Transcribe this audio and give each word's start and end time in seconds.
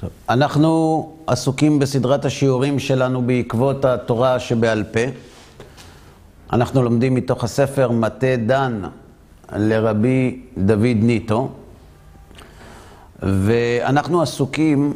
טוב, 0.00 0.10
אנחנו 0.28 1.12
עסוקים 1.26 1.78
בסדרת 1.78 2.24
השיעורים 2.24 2.78
שלנו 2.78 3.22
בעקבות 3.22 3.84
התורה 3.84 4.40
שבעל 4.40 4.84
פה. 4.84 5.00
אנחנו 6.52 6.82
לומדים 6.82 7.14
מתוך 7.14 7.44
הספר 7.44 7.90
מטה 7.90 8.36
דן 8.46 8.82
לרבי 9.56 10.40
דוד 10.58 10.96
ניטו, 10.96 11.48
ואנחנו 13.22 14.22
עסוקים 14.22 14.92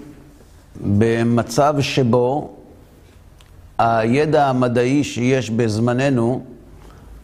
במצב 0.81 1.75
שבו 1.81 2.57
הידע 3.79 4.47
המדעי 4.47 5.05
שיש 5.05 5.51
בזמננו 5.51 6.45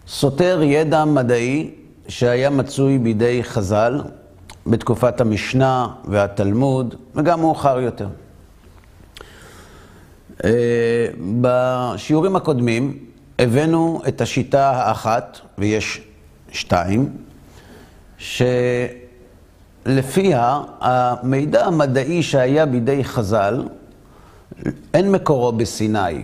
סותר 0.08 0.62
ידע 0.62 1.04
מדעי 1.04 1.70
שהיה 2.08 2.50
מצוי 2.50 2.98
בידי 2.98 3.44
חז"ל 3.44 4.00
בתקופת 4.66 5.20
המשנה 5.20 5.88
והתלמוד, 6.04 6.94
וגם 7.14 7.40
מאוחר 7.40 7.80
יותר. 7.80 8.08
בשיעורים 11.40 12.36
הקודמים 12.36 12.98
הבאנו 13.38 14.02
את 14.08 14.20
השיטה 14.20 14.70
האחת, 14.70 15.38
ויש 15.58 16.00
שתיים, 16.52 17.12
שלפיה 19.86 20.60
המידע 20.80 21.66
המדעי 21.66 22.22
שהיה 22.22 22.66
בידי 22.66 23.04
חז"ל, 23.04 23.64
אין 24.94 25.12
מקורו 25.12 25.52
בסיני, 25.52 26.22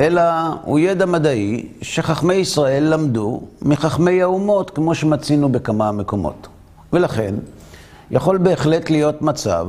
אלא 0.00 0.22
הוא 0.62 0.78
ידע 0.78 1.06
מדעי 1.06 1.68
שחכמי 1.82 2.34
ישראל 2.34 2.84
למדו 2.84 3.42
מחכמי 3.62 4.22
האומות, 4.22 4.70
כמו 4.70 4.94
שמצינו 4.94 5.48
בכמה 5.48 5.92
מקומות. 5.92 6.48
ולכן, 6.94 7.34
יכול 8.10 8.38
בהחלט 8.38 8.90
להיות 8.90 9.22
מצב 9.22 9.66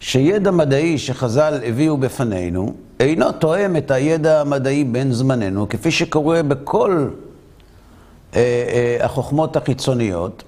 שידע 0.00 0.50
מדעי 0.50 0.98
שחז"ל 0.98 1.60
הביאו 1.64 1.96
בפנינו, 1.96 2.74
אינו 3.00 3.32
תואם 3.32 3.76
את 3.76 3.90
הידע 3.90 4.40
המדעי 4.40 4.84
בין 4.84 5.12
זמננו, 5.12 5.68
כפי 5.68 5.90
שקורה 5.90 6.42
בכל 6.42 7.08
אה, 8.36 8.40
אה, 8.40 9.04
החוכמות 9.04 9.56
החיצוניות, 9.56 10.42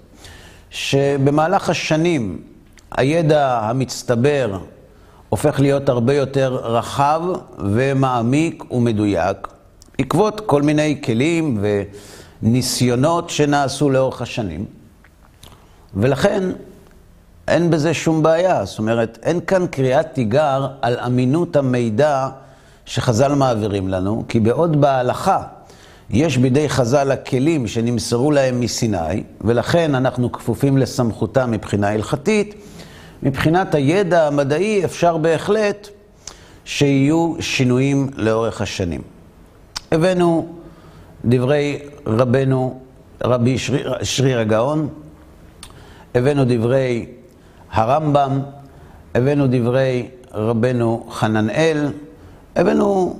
שבמהלך 0.70 1.70
השנים 1.70 2.42
הידע 2.96 3.58
המצטבר 3.62 4.58
הופך 5.28 5.60
להיות 5.60 5.88
הרבה 5.88 6.14
יותר 6.14 6.54
רחב 6.54 7.22
ומעמיק 7.58 8.64
ומדויק, 8.70 9.48
בעקבות 9.98 10.40
כל 10.40 10.62
מיני 10.62 11.00
כלים 11.04 11.64
וניסיונות 12.42 13.30
שנעשו 13.30 13.90
לאורך 13.90 14.22
השנים. 14.22 14.77
ולכן 15.94 16.42
אין 17.48 17.70
בזה 17.70 17.94
שום 17.94 18.22
בעיה, 18.22 18.64
זאת 18.64 18.78
אומרת, 18.78 19.18
אין 19.22 19.40
כאן 19.40 19.66
קריאת 19.66 20.06
תיגר 20.12 20.68
על 20.82 20.98
אמינות 20.98 21.56
המידע 21.56 22.28
שחז"ל 22.86 23.34
מעבירים 23.34 23.88
לנו, 23.88 24.24
כי 24.28 24.40
בעוד 24.40 24.80
בהלכה 24.80 25.42
יש 26.10 26.36
בידי 26.38 26.68
חז"ל 26.68 27.10
הכלים 27.10 27.66
שנמסרו 27.66 28.30
להם 28.30 28.60
מסיני, 28.60 29.22
ולכן 29.40 29.94
אנחנו 29.94 30.32
כפופים 30.32 30.78
לסמכותם 30.78 31.50
מבחינה 31.50 31.88
הלכתית, 31.88 32.54
מבחינת 33.22 33.74
הידע 33.74 34.26
המדעי 34.26 34.84
אפשר 34.84 35.16
בהחלט 35.16 35.88
שיהיו 36.64 37.34
שינויים 37.40 38.10
לאורך 38.16 38.60
השנים. 38.60 39.00
הבאנו 39.92 40.48
דברי 41.24 41.78
רבנו, 42.06 42.80
רבי 43.24 43.58
שריר, 43.58 43.94
שריר 44.02 44.38
הגאון, 44.38 44.88
הבאנו 46.14 46.44
דברי 46.46 47.06
הרמב"ם, 47.72 48.40
הבאנו 49.14 49.46
דברי 49.50 50.08
רבנו 50.34 51.06
חננאל, 51.10 51.92
הבאנו 52.56 53.16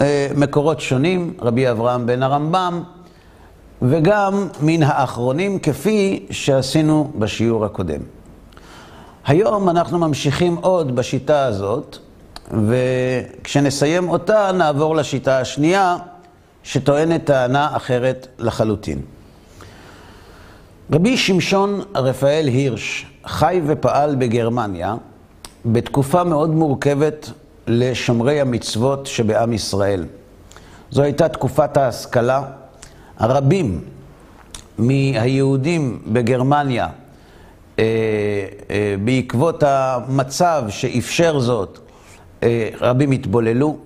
אה, 0.00 0.28
מקורות 0.36 0.80
שונים, 0.80 1.34
רבי 1.40 1.70
אברהם 1.70 2.06
בן 2.06 2.22
הרמב"ם, 2.22 2.82
וגם 3.82 4.48
מן 4.60 4.82
האחרונים 4.82 5.58
כפי 5.58 6.26
שעשינו 6.30 7.10
בשיעור 7.18 7.64
הקודם. 7.64 8.00
היום 9.26 9.68
אנחנו 9.68 9.98
ממשיכים 9.98 10.56
עוד 10.56 10.96
בשיטה 10.96 11.44
הזאת, 11.44 11.96
וכשנסיים 12.68 14.08
אותה 14.08 14.50
נעבור 14.52 14.96
לשיטה 14.96 15.38
השנייה, 15.38 15.96
שטוענת 16.62 17.24
טענה 17.24 17.76
אחרת 17.76 18.26
לחלוטין. 18.38 19.02
רבי 20.92 21.16
שמשון 21.16 21.80
רפאל 21.94 22.46
הירש 22.46 23.06
חי 23.26 23.60
ופעל 23.66 24.14
בגרמניה 24.14 24.96
בתקופה 25.66 26.24
מאוד 26.24 26.50
מורכבת 26.50 27.30
לשומרי 27.66 28.40
המצוות 28.40 29.06
שבעם 29.06 29.52
ישראל. 29.52 30.04
זו 30.90 31.02
הייתה 31.02 31.28
תקופת 31.28 31.76
ההשכלה. 31.76 32.42
הרבים 33.18 33.80
מהיהודים 34.78 36.02
בגרמניה, 36.06 36.88
אה, 37.78 37.84
אה, 38.70 38.94
בעקבות 39.04 39.62
המצב 39.66 40.64
שאפשר 40.68 41.40
זאת, 41.40 41.78
אה, 42.42 42.68
רבים 42.80 43.10
התבוללו, 43.10 43.76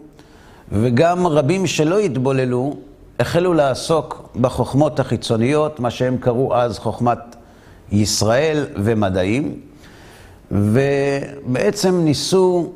וגם 0.72 1.26
רבים 1.26 1.66
שלא 1.66 1.98
התבוללו, 1.98 2.76
החלו 3.20 3.54
לעסוק 3.54 4.28
בחוכמות 4.40 5.00
החיצוניות, 5.00 5.80
מה 5.80 5.90
שהם 5.90 6.18
קראו 6.18 6.54
אז 6.54 6.78
חוכמת 6.78 7.18
ישראל 7.92 8.66
ומדעים, 8.76 9.60
ובעצם 10.50 12.00
ניסו, 12.04 12.72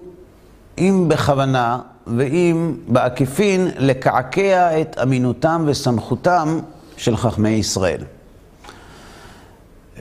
אם 0.78 1.04
בכוונה 1.08 1.78
ואם 2.16 2.74
בעקיפין, 2.88 3.68
לקעקע 3.78 4.80
את 4.80 4.98
אמינותם 5.02 5.64
וסמכותם 5.66 6.58
של 6.96 7.16
חכמי 7.16 7.48
ישראל. 7.50 8.00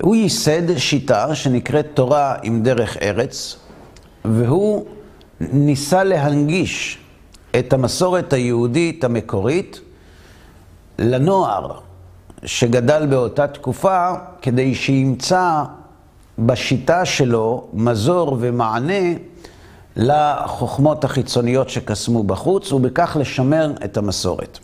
הוא 0.02 0.16
ייסד 0.16 0.78
שיטה 0.78 1.36
שנקראת 1.36 1.88
תורה 1.94 2.36
עם 2.44 2.64
דרך 2.64 2.98
ארץ, 2.98 3.58
והוא 4.26 4.86
ניסה 5.40 6.04
להנגיש 6.04 6.98
את 7.60 7.74
המסורת 7.74 8.34
היהודית 8.34 9.04
המקורית 9.04 9.80
לנוער 11.00 11.72
שגדל 12.46 13.06
באותה 13.06 13.48
תקופה, 13.48 14.14
כדי 14.42 14.76
שימצא 14.76 15.64
בשיטה 16.40 17.06
שלו 17.06 17.68
מזור 17.74 18.38
ומענה 18.40 19.14
לחוכמות 19.96 21.04
החיצוניות 21.04 21.70
שקסמו 21.70 22.24
בחוץ, 22.24 22.72
ובכך 22.72 23.18
לשמר 23.20 23.74
את 23.86 23.98
המסורת. 23.98 24.60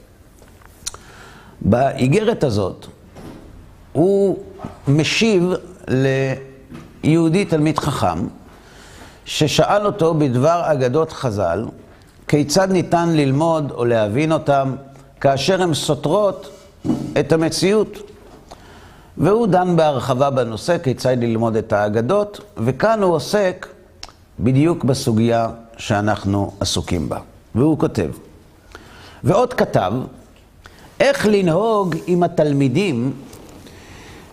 באיגרת 1.61 2.43
הזאת 2.43 2.85
הוא 3.93 4.37
משיב 4.87 5.53
ליהודי 7.03 7.45
תלמיד 7.45 7.79
חכם, 7.79 8.27
ששאל 9.25 9.85
אותו 9.85 10.13
בדבר 10.13 10.61
אגדות 10.65 11.11
חז"ל, 11.11 11.65
כיצד 12.27 12.71
ניתן 12.71 13.09
ללמוד 13.09 13.71
או 13.71 13.85
להבין 13.85 14.31
אותם 14.31 14.75
כאשר 15.23 15.61
הן 15.61 15.73
סותרות 15.73 16.49
את 17.19 17.31
המציאות. 17.31 17.97
והוא 19.17 19.47
דן 19.47 19.75
בהרחבה 19.75 20.29
בנושא 20.29 20.77
כיצד 20.77 21.17
ללמוד 21.19 21.55
את 21.55 21.73
האגדות, 21.73 22.39
וכאן 22.57 23.03
הוא 23.03 23.13
עוסק 23.13 23.67
בדיוק 24.39 24.83
בסוגיה 24.83 25.49
שאנחנו 25.77 26.51
עסוקים 26.59 27.09
בה. 27.09 27.17
והוא 27.55 27.79
כותב, 27.79 28.09
ועוד 29.23 29.53
כתב, 29.53 29.93
איך 30.99 31.25
לנהוג 31.25 31.95
עם 32.07 32.23
התלמידים 32.23 33.13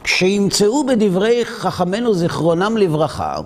כשימצאו 0.05 0.87
בדברי 0.87 1.45
חכמינו 1.45 2.15
זיכרונם 2.15 2.77
לברכה 2.77 3.37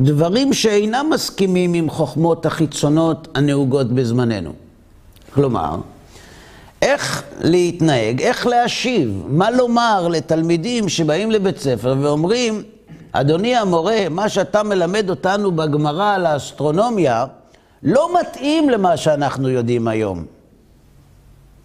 דברים 0.00 0.52
שאינם 0.52 1.06
מסכימים 1.10 1.74
עם 1.74 1.90
חוכמות 1.90 2.46
החיצונות 2.46 3.28
הנהוגות 3.34 3.92
בזמננו. 3.92 4.52
כלומר, 5.34 5.76
איך 6.82 7.22
להתנהג, 7.40 8.20
איך 8.22 8.46
להשיב, 8.46 9.24
מה 9.28 9.50
לומר 9.50 10.08
לתלמידים 10.08 10.88
שבאים 10.88 11.30
לבית 11.30 11.58
ספר 11.58 11.96
ואומרים, 12.00 12.62
אדוני 13.12 13.56
המורה, 13.56 14.08
מה 14.10 14.28
שאתה 14.28 14.62
מלמד 14.62 15.10
אותנו 15.10 15.52
בגמרא 15.52 16.14
על 16.14 16.26
האסטרונומיה, 16.26 17.26
לא 17.82 18.20
מתאים 18.20 18.70
למה 18.70 18.96
שאנחנו 18.96 19.48
יודעים 19.48 19.88
היום. 19.88 20.24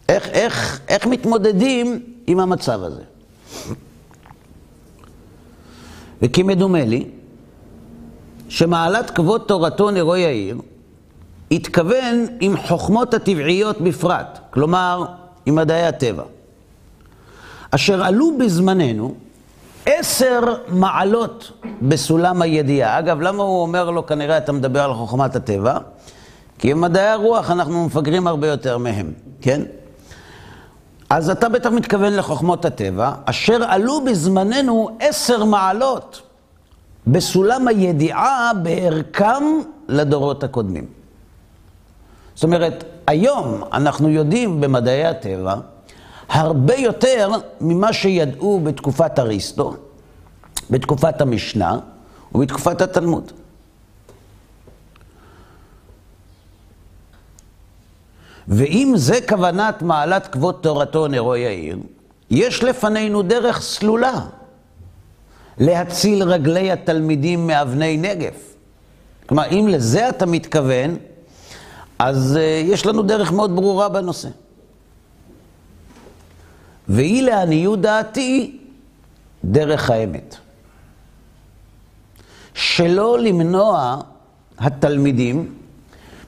איך, 0.09 0.27
איך, 0.27 0.81
איך 0.87 1.07
מתמודדים 1.07 1.99
עם 2.27 2.39
המצב 2.39 2.83
הזה? 2.83 3.01
וכי 6.21 6.43
מדומה 6.43 6.85
לי 6.85 7.05
שמעלת 8.49 9.09
כבוד 9.09 9.41
תורתו 9.47 9.91
נרו 9.91 10.15
יאיר 10.15 10.57
התכוון 11.51 12.25
עם 12.39 12.57
חוכמות 12.57 13.13
הטבעיות 13.13 13.81
בפרט, 13.81 14.39
כלומר 14.49 15.05
עם 15.45 15.55
מדעי 15.55 15.88
הטבע, 15.88 16.23
אשר 17.71 18.03
עלו 18.03 18.38
בזמננו 18.38 19.15
עשר 19.85 20.39
מעלות 20.67 21.51
בסולם 21.81 22.41
הידיעה. 22.41 22.99
אגב, 22.99 23.21
למה 23.21 23.44
הוא 23.44 23.61
אומר 23.61 23.89
לו, 23.91 24.05
כנראה 24.05 24.38
אתה 24.38 24.51
מדבר 24.51 24.81
על 24.83 24.94
חוכמת 24.94 25.35
הטבע? 25.35 25.77
כי 26.59 26.73
במדעי 26.73 27.07
הרוח 27.07 27.51
אנחנו 27.51 27.85
מפגרים 27.85 28.27
הרבה 28.27 28.47
יותר 28.47 28.77
מהם, 28.77 29.11
כן? 29.41 29.61
אז 31.09 31.29
אתה 31.29 31.49
בטח 31.49 31.69
מתכוון 31.69 32.13
לחוכמות 32.13 32.65
הטבע, 32.65 33.11
אשר 33.25 33.63
עלו 33.63 34.01
בזמננו 34.05 34.89
עשר 34.99 35.44
מעלות 35.44 36.21
בסולם 37.07 37.67
הידיעה 37.67 38.51
בערכם 38.63 39.44
לדורות 39.88 40.44
הקודמים. 40.44 40.96
זאת 42.37 42.43
אומרת, 42.43 42.83
היום 43.07 43.63
אנחנו 43.73 44.09
יודעים 44.09 44.61
במדעי 44.61 45.05
הטבע 45.05 45.55
הרבה 46.29 46.75
יותר 46.75 47.29
ממה 47.61 47.93
שידעו 47.93 48.59
בתקופת 48.63 49.19
אריסטו, 49.19 49.75
בתקופת 50.69 51.21
המשנה 51.21 51.79
ובתקופת 52.31 52.81
התלמוד. 52.81 53.31
ואם 58.47 58.93
זה 58.95 59.19
כוונת 59.29 59.81
מעלת 59.81 60.27
כבוד 60.27 60.55
תורתו 60.61 61.07
נרו 61.07 61.35
יאיר, 61.35 61.77
יש 62.29 62.63
לפנינו 62.63 63.21
דרך 63.21 63.61
סלולה 63.61 64.19
להציל 65.57 66.23
רגלי 66.23 66.71
התלמידים 66.71 67.47
מאבני 67.47 67.97
נגף. 67.97 68.55
כלומר, 69.25 69.45
אם 69.51 69.67
לזה 69.69 70.09
אתה 70.09 70.25
מתכוון, 70.25 70.97
אז 71.99 72.38
uh, 72.38 72.39
יש 72.71 72.85
לנו 72.85 73.01
דרך 73.01 73.31
מאוד 73.31 73.55
ברורה 73.55 73.89
בנושא. 73.89 74.29
והיא 76.88 77.23
לעניות 77.23 77.81
דעתי 77.81 78.57
דרך 79.44 79.89
האמת. 79.89 80.35
שלא 82.53 83.19
למנוע 83.19 84.01
התלמידים 84.59 85.53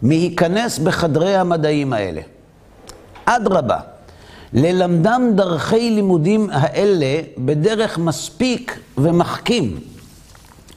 מהיכנס 0.02 0.80
בחדרי 0.80 1.36
המדעים 1.36 1.94
האלה. 1.94 2.22
אדרבה, 3.26 3.80
ללמדם 4.54 5.22
דרכי 5.36 5.90
לימודים 5.90 6.50
האלה 6.52 7.22
בדרך 7.38 7.98
מספיק 7.98 8.80
ומחכים, 8.98 9.80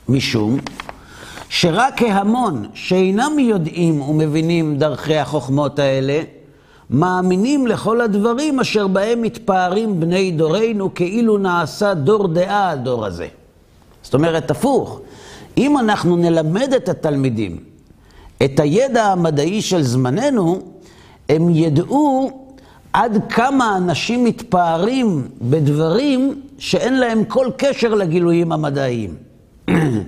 משום 0.09 0.59
שרק 1.55 2.03
ההמון 2.03 2.67
שאינם 2.75 3.39
יודעים 3.39 4.03
ומבינים 4.03 4.79
דרכי 4.79 5.17
החוכמות 5.17 5.79
האלה, 5.79 6.23
מאמינים 6.91 7.67
לכל 7.67 8.01
הדברים 8.01 8.61
אשר 8.61 8.87
בהם 8.87 9.23
מתפארים 9.23 10.01
בני 10.01 10.31
דורנו 10.31 10.95
כאילו 10.95 11.39
נעשה 11.39 11.95
דור 11.95 12.29
דעה 12.29 12.71
הדור 12.71 13.07
הזה. 13.07 13.29
זאת 14.03 14.15
אומרת, 14.15 14.51
הפוך, 14.51 15.01
אם 15.59 15.79
אנחנו 15.79 16.17
נלמד 16.17 16.73
את 16.77 16.89
התלמידים 16.89 17.57
את 18.45 18.61
הידע 18.61 19.05
המדעי 19.05 19.63
של 19.63 19.83
זמננו, 19.83 20.61
הם 21.29 21.51
ידעו 21.51 22.31
עד 22.93 23.19
כמה 23.29 23.77
אנשים 23.77 24.25
מתפארים 24.25 25.29
בדברים 25.43 26.41
שאין 26.59 26.99
להם 26.99 27.25
כל 27.25 27.51
קשר 27.57 27.95
לגילויים 27.95 28.53
המדעיים. 28.53 29.32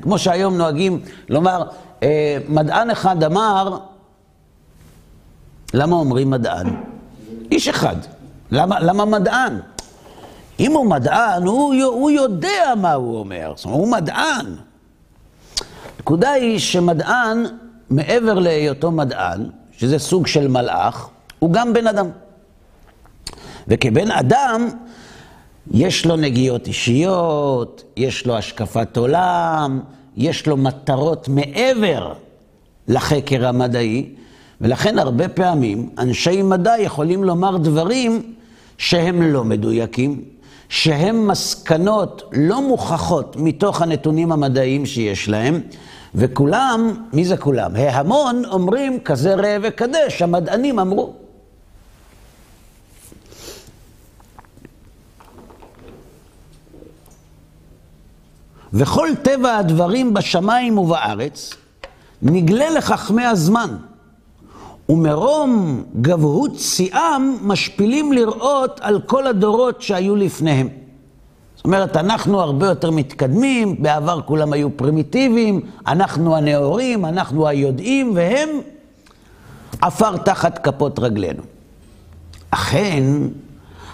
כמו 0.02 0.18
שהיום 0.18 0.56
נוהגים 0.56 1.00
לומר, 1.28 1.64
אה, 2.02 2.38
מדען 2.48 2.90
אחד 2.90 3.24
אמר, 3.24 3.78
למה 5.74 5.96
אומרים 5.96 6.30
מדען? 6.30 6.66
איש 7.52 7.68
אחד. 7.68 7.96
למה, 8.50 8.80
למה 8.80 9.04
מדען? 9.04 9.58
אם 10.60 10.72
הוא 10.72 10.86
מדען, 10.86 11.42
הוא, 11.42 11.74
הוא 11.84 12.10
יודע 12.10 12.72
מה 12.76 12.92
הוא 12.92 13.18
אומר. 13.18 13.52
זאת 13.56 13.64
אומרת, 13.64 13.78
הוא 13.78 13.88
מדען. 13.88 14.46
הנקודה 15.96 16.30
היא 16.30 16.58
שמדען, 16.58 17.44
מעבר 17.90 18.34
להיותו 18.34 18.90
מדען, 18.90 19.46
שזה 19.72 19.98
סוג 19.98 20.26
של 20.26 20.48
מלאך, 20.48 21.08
הוא 21.38 21.52
גם 21.52 21.72
בן 21.72 21.86
אדם. 21.86 22.06
וכבן 23.68 24.10
אדם, 24.10 24.68
יש 25.72 26.06
לו 26.06 26.16
נגיעות 26.16 26.66
אישיות, 26.66 27.84
יש 27.96 28.26
לו 28.26 28.36
השקפת 28.36 28.96
עולם, 28.96 29.80
יש 30.16 30.46
לו 30.46 30.56
מטרות 30.56 31.28
מעבר 31.28 32.12
לחקר 32.88 33.46
המדעי, 33.46 34.06
ולכן 34.60 34.98
הרבה 34.98 35.28
פעמים 35.28 35.88
אנשי 35.98 36.42
מדע 36.42 36.74
יכולים 36.78 37.24
לומר 37.24 37.56
דברים 37.56 38.34
שהם 38.78 39.22
לא 39.22 39.44
מדויקים, 39.44 40.24
שהם 40.68 41.28
מסקנות 41.28 42.22
לא 42.32 42.62
מוכחות 42.62 43.36
מתוך 43.38 43.82
הנתונים 43.82 44.32
המדעיים 44.32 44.86
שיש 44.86 45.28
להם, 45.28 45.60
וכולם, 46.14 46.94
מי 47.12 47.24
זה 47.24 47.36
כולם? 47.36 47.76
ההמון 47.76 48.42
אומרים 48.44 49.00
כזה 49.00 49.34
ראה 49.34 49.56
וקדש, 49.62 50.22
המדענים 50.22 50.78
אמרו. 50.78 51.23
וכל 58.74 59.08
טבע 59.22 59.56
הדברים 59.56 60.14
בשמיים 60.14 60.78
ובארץ 60.78 61.54
נגלה 62.22 62.70
לחכמי 62.70 63.24
הזמן. 63.24 63.76
ומרום 64.88 65.82
גבהות 66.00 66.58
שיאם 66.58 67.36
משפילים 67.42 68.12
לראות 68.12 68.80
על 68.82 69.00
כל 69.00 69.26
הדורות 69.26 69.82
שהיו 69.82 70.16
לפניהם. 70.16 70.68
זאת 71.56 71.64
אומרת, 71.64 71.96
אנחנו 71.96 72.40
הרבה 72.40 72.66
יותר 72.66 72.90
מתקדמים, 72.90 73.82
בעבר 73.82 74.20
כולם 74.22 74.52
היו 74.52 74.76
פרימיטיביים, 74.76 75.60
אנחנו 75.86 76.36
הנאורים, 76.36 77.04
אנחנו 77.04 77.48
היודעים, 77.48 78.12
והם 78.14 78.48
עפר 79.80 80.16
תחת 80.16 80.58
כפות 80.58 80.98
רגלינו. 80.98 81.42
אכן, 82.50 83.04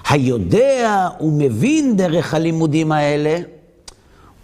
היודע 0.08 1.08
ומבין 1.20 1.96
דרך 1.96 2.34
הלימודים 2.34 2.92
האלה, 2.92 3.38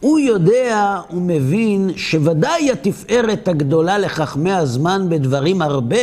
הוא 0.01 0.19
יודע 0.19 1.01
ומבין 1.11 1.91
שוודאי 1.97 2.71
התפארת 2.71 3.49
הגדולה 3.49 3.99
לחכמי 3.99 4.53
הזמן 4.53 5.07
בדברים 5.09 5.63
הרבה, 5.63 5.97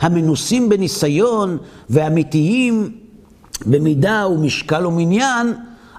המנוסים 0.00 0.68
בניסיון 0.68 1.58
ואמיתיים 1.90 2.90
במידה 3.66 4.26
ומשקל 4.30 4.86
ומניין, 4.86 5.54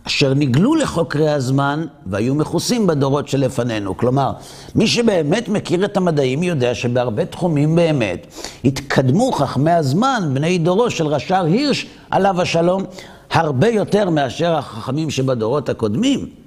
אשר 0.07 0.33
נגלו 0.33 0.75
לחוקרי 0.75 1.29
הזמן 1.29 1.85
והיו 2.05 2.35
מכוסים 2.35 2.87
בדורות 2.87 3.27
שלפנינו. 3.27 3.97
כלומר, 3.97 4.31
מי 4.75 4.87
שבאמת 4.87 5.49
מכיר 5.49 5.85
את 5.85 5.97
המדעים 5.97 6.43
יודע 6.43 6.75
שבהרבה 6.75 7.25
תחומים 7.25 7.75
באמת 7.75 8.27
התקדמו 8.65 9.31
חכמי 9.31 9.71
הזמן, 9.71 10.29
בני 10.33 10.57
דורו 10.57 10.89
של 10.89 11.07
רש"ר 11.07 11.43
הירש, 11.43 11.85
עליו 12.11 12.41
השלום, 12.41 12.83
הרבה 13.31 13.67
יותר 13.67 14.09
מאשר 14.09 14.55
החכמים 14.55 15.09
שבדורות 15.09 15.69
הקודמים. 15.69 16.44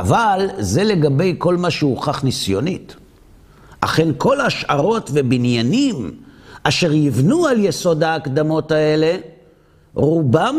אבל 0.00 0.48
זה 0.58 0.84
לגבי 0.84 1.34
כל 1.38 1.56
מה 1.56 1.70
שהוכח 1.70 2.24
ניסיונית. 2.24 2.96
אכן 3.80 4.08
כל 4.18 4.40
השערות 4.40 5.10
ובניינים 5.14 6.10
אשר 6.62 6.92
יבנו 6.92 7.46
על 7.46 7.64
יסוד 7.64 8.02
ההקדמות 8.02 8.72
האלה, 8.72 9.16
רובם 9.94 10.56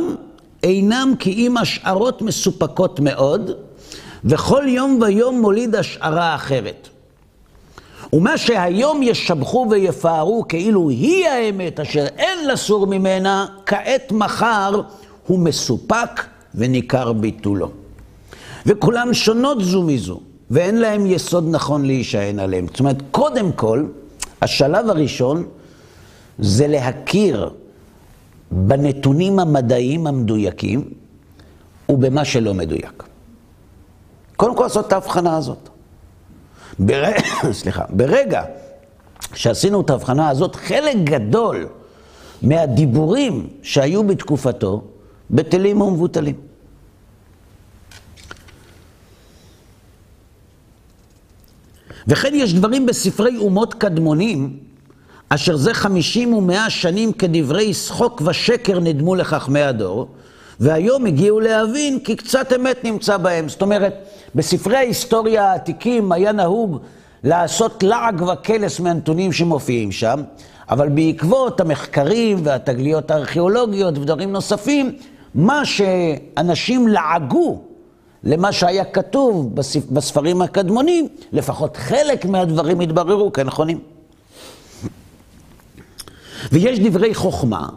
אינם 0.63 1.13
כי 1.19 1.31
אם 1.33 1.57
השערות 1.57 2.21
מסופקות 2.21 2.99
מאוד, 2.99 3.51
וכל 4.25 4.63
יום 4.67 4.99
ויום 5.01 5.41
מוליד 5.41 5.75
השערה 5.75 6.35
אחרת. 6.35 6.89
ומה 8.13 8.37
שהיום 8.37 9.03
ישבחו 9.03 9.67
ויפארו 9.69 10.45
כאילו 10.49 10.89
היא 10.89 11.27
האמת 11.27 11.79
אשר 11.79 12.05
אין 12.17 12.47
לסור 12.47 12.87
ממנה, 12.87 13.45
כעת 13.65 14.11
מחר 14.11 14.81
הוא 15.27 15.39
מסופק 15.39 16.23
וניכר 16.55 17.13
ביטולו. 17.13 17.78
וכולם 18.65 19.13
שונות 19.13 19.63
זו 19.63 19.83
מזו. 19.83 20.19
ואין 20.51 20.77
להם 20.77 21.05
יסוד 21.05 21.45
נכון 21.49 21.85
להישען 21.85 22.39
עליהם. 22.39 22.67
זאת 22.67 22.79
אומרת, 22.79 22.97
קודם 23.11 23.51
כל, 23.51 23.85
השלב 24.41 24.89
הראשון 24.89 25.45
זה 26.39 26.67
להכיר 26.67 27.49
בנתונים 28.51 29.39
המדעיים 29.39 30.07
המדויקים 30.07 30.89
ובמה 31.89 32.25
שלא 32.25 32.53
מדויק. 32.53 33.03
קודם 34.35 34.55
כל 34.55 34.63
לעשות 34.63 34.87
את 34.87 34.93
ההבחנה 34.93 35.37
הזאת. 35.37 35.69
בר... 36.79 37.03
סליחה, 37.51 37.83
ברגע 37.89 38.43
שעשינו 39.33 39.81
את 39.81 39.89
ההבחנה 39.89 40.29
הזאת, 40.29 40.55
חלק 40.55 40.95
גדול 41.03 41.67
מהדיבורים 42.41 43.47
שהיו 43.61 44.03
בתקופתו 44.03 44.83
בטלים 45.31 45.81
ומבוטלים. 45.81 46.48
וכן 52.07 52.35
יש 52.35 52.53
דברים 52.53 52.85
בספרי 52.85 53.37
אומות 53.37 53.73
קדמונים, 53.73 54.57
אשר 55.29 55.55
זה 55.55 55.73
חמישים 55.73 56.33
ומאה 56.33 56.69
שנים 56.69 57.13
כדברי 57.13 57.73
שחוק 57.73 58.21
ושקר 58.25 58.79
נדמו 58.79 59.15
לחכמי 59.15 59.61
הדור, 59.61 60.07
והיום 60.59 61.05
הגיעו 61.05 61.39
להבין 61.39 61.99
כי 61.99 62.15
קצת 62.15 62.53
אמת 62.55 62.83
נמצא 62.83 63.17
בהם. 63.17 63.49
זאת 63.49 63.61
אומרת, 63.61 63.93
בספרי 64.35 64.77
ההיסטוריה 64.77 65.51
העתיקים 65.51 66.11
היה 66.11 66.31
נהוג 66.31 66.79
לעשות 67.23 67.83
לעג 67.83 68.21
וקלס 68.21 68.79
מהנתונים 68.79 69.33
שמופיעים 69.33 69.91
שם, 69.91 70.21
אבל 70.69 70.89
בעקבות 70.89 71.61
המחקרים 71.61 72.37
והתגליות 72.43 73.11
הארכיאולוגיות 73.11 73.97
ודברים 73.97 74.31
נוספים, 74.31 74.95
מה 75.35 75.65
שאנשים 75.65 76.87
לעגו 76.87 77.61
למה 78.23 78.51
שהיה 78.51 78.85
כתוב 78.85 79.55
בספרים 79.91 80.41
הקדמונים, 80.41 81.07
לפחות 81.33 81.77
חלק 81.77 82.25
מהדברים 82.25 82.79
התבררו 82.79 83.33
כנכונים. 83.33 83.79
ויש 86.51 86.79
דברי 86.79 87.13
חוכמה 87.13 87.69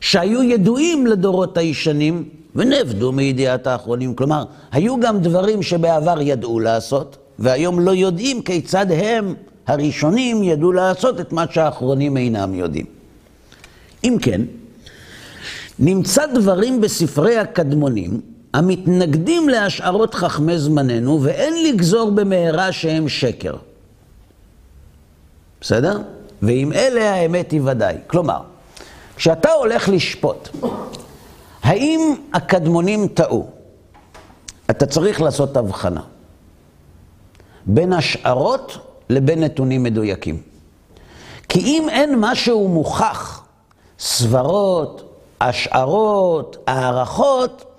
שהיו 0.00 0.42
ידועים 0.42 1.06
לדורות 1.06 1.58
הישנים 1.58 2.28
ונאבדו 2.54 3.12
מידיעת 3.12 3.66
האחרונים. 3.66 4.14
כלומר, 4.14 4.44
היו 4.72 5.00
גם 5.00 5.20
דברים 5.20 5.62
שבעבר 5.62 6.20
ידעו 6.20 6.60
לעשות, 6.60 7.16
והיום 7.38 7.80
לא 7.80 7.90
יודעים 7.90 8.42
כיצד 8.42 8.86
הם, 8.90 9.34
הראשונים, 9.66 10.42
ידעו 10.42 10.72
לעשות 10.72 11.20
את 11.20 11.32
מה 11.32 11.44
שהאחרונים 11.50 12.16
אינם 12.16 12.54
יודעים. 12.54 12.86
אם 14.04 14.16
כן, 14.22 14.40
נמצא 15.78 16.26
דברים 16.26 16.80
בספרי 16.80 17.36
הקדמונים 17.38 18.20
המתנגדים 18.54 19.48
להשערות 19.48 20.14
חכמי 20.14 20.58
זמננו, 20.58 21.22
ואין 21.22 21.64
לגזור 21.64 22.10
במהרה 22.10 22.72
שהם 22.72 23.08
שקר. 23.08 23.56
בסדר? 25.60 25.98
ועם 26.42 26.72
אלה 26.72 27.14
האמת 27.14 27.50
היא 27.50 27.60
ודאי. 27.64 27.96
כלומר, 28.06 28.40
כשאתה 29.16 29.52
הולך 29.52 29.88
לשפוט, 29.88 30.48
האם 31.62 32.14
הקדמונים 32.32 33.08
טעו? 33.08 33.50
אתה 34.70 34.86
צריך 34.86 35.20
לעשות 35.20 35.56
הבחנה 35.56 36.00
בין 37.66 37.92
השערות 37.92 38.78
לבין 39.10 39.44
נתונים 39.44 39.82
מדויקים. 39.82 40.42
כי 41.48 41.60
אם 41.60 41.88
אין 41.88 42.14
משהו 42.18 42.68
מוכח, 42.68 43.44
סברות, 43.98 45.14
השערות, 45.40 46.56
הערכות, 46.66 47.69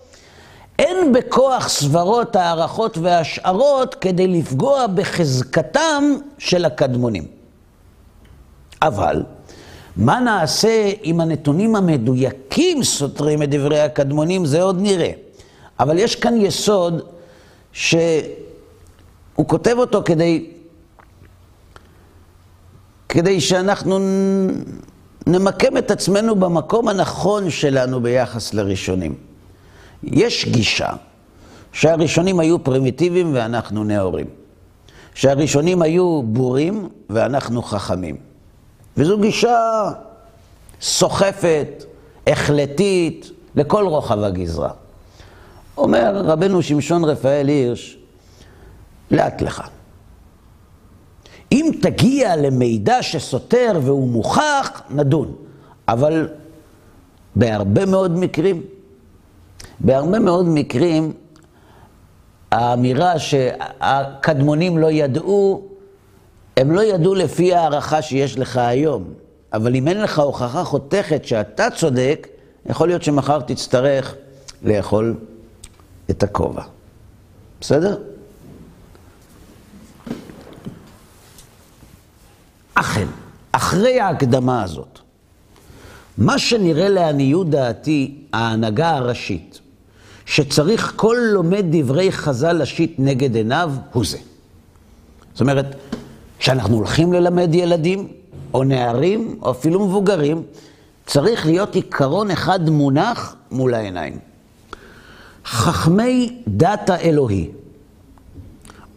אין 0.81 1.13
בכוח 1.13 1.69
סברות, 1.69 2.35
הערכות 2.35 2.97
והשערות 2.97 3.95
כדי 3.95 4.27
לפגוע 4.27 4.87
בחזקתם 4.87 6.03
של 6.37 6.65
הקדמונים. 6.65 7.27
אבל, 8.81 9.23
מה 9.95 10.19
נעשה 10.19 10.91
אם 11.03 11.21
הנתונים 11.21 11.75
המדויקים 11.75 12.83
סותרים 12.83 13.43
את 13.43 13.49
דברי 13.49 13.79
הקדמונים, 13.79 14.45
זה 14.45 14.61
עוד 14.61 14.81
נראה. 14.81 15.11
אבל 15.79 15.99
יש 15.99 16.15
כאן 16.15 16.41
יסוד 16.41 17.01
שהוא 17.73 18.23
כותב 19.35 19.75
אותו 19.77 20.01
כדי, 20.05 20.49
כדי 23.09 23.41
שאנחנו 23.41 23.99
נמקם 25.27 25.77
את 25.77 25.91
עצמנו 25.91 26.35
במקום 26.35 26.87
הנכון 26.87 27.49
שלנו 27.49 28.01
ביחס 28.01 28.53
לראשונים. 28.53 29.30
יש 30.03 30.45
גישה 30.45 30.89
שהראשונים 31.73 32.39
היו 32.39 32.63
פרימיטיביים 32.63 33.33
ואנחנו 33.33 33.83
נאורים. 33.83 34.27
שהראשונים 35.13 35.81
היו 35.81 36.21
בורים 36.23 36.89
ואנחנו 37.09 37.61
חכמים. 37.61 38.15
וזו 38.97 39.19
גישה 39.19 39.91
סוחפת, 40.81 41.85
החלטית, 42.27 43.31
לכל 43.55 43.85
רוחב 43.87 44.23
הגזרה. 44.23 44.69
אומר 45.77 46.21
רבנו 46.25 46.61
שמשון 46.61 47.03
רפאל 47.03 47.47
הירש, 47.47 47.97
לאט 49.11 49.41
לך. 49.41 49.61
אם 51.51 51.71
תגיע 51.81 52.35
למידע 52.35 53.03
שסותר 53.03 53.79
והוא 53.83 54.07
מוכח, 54.07 54.81
נדון. 54.89 55.35
אבל 55.87 56.29
בהרבה 57.35 57.85
מאוד 57.85 58.19
מקרים, 58.19 58.61
בהרבה 59.83 60.19
מאוד 60.19 60.45
מקרים, 60.47 61.13
האמירה 62.51 63.19
שהקדמונים 63.19 64.77
לא 64.77 64.91
ידעו, 64.91 65.67
הם 66.57 66.71
לא 66.71 66.81
ידעו 66.81 67.15
לפי 67.15 67.53
הערכה 67.53 68.01
שיש 68.01 68.37
לך 68.37 68.57
היום. 68.57 69.13
אבל 69.53 69.75
אם 69.75 69.87
אין 69.87 70.01
לך 70.01 70.19
הוכחה 70.19 70.63
חותכת 70.63 71.25
שאתה 71.25 71.67
צודק, 71.75 72.27
יכול 72.65 72.87
להיות 72.87 73.03
שמחר 73.03 73.41
תצטרך 73.41 74.15
לאכול 74.63 75.17
את 76.09 76.23
הכובע. 76.23 76.63
בסדר? 77.61 77.97
אכן, 82.73 83.07
אחרי 83.51 83.99
ההקדמה 83.99 84.63
הזאת, 84.63 84.99
מה 86.17 86.39
שנראה 86.39 86.89
לעניות 86.89 87.49
דעתי 87.49 88.25
ההנהגה 88.33 88.89
הראשית, 88.89 89.60
שצריך 90.25 90.93
כל 90.95 91.17
לומד 91.33 91.65
דברי 91.71 92.11
חז"ל 92.11 92.53
להשית 92.53 92.95
נגד 92.99 93.35
עיניו, 93.35 93.71
הוא 93.93 94.05
זה. 94.05 94.17
זאת 95.33 95.41
אומרת, 95.41 95.75
כשאנחנו 96.39 96.75
הולכים 96.75 97.13
ללמד 97.13 97.55
ילדים, 97.55 98.07
או 98.53 98.63
נערים, 98.63 99.35
או 99.41 99.51
אפילו 99.51 99.87
מבוגרים, 99.87 100.43
צריך 101.05 101.45
להיות 101.45 101.75
עיקרון 101.75 102.31
אחד 102.31 102.69
מונח 102.69 103.35
מול 103.51 103.73
העיניים. 103.73 104.17
חכמי 105.45 106.41
דת 106.47 106.89
האלוהי 106.89 107.49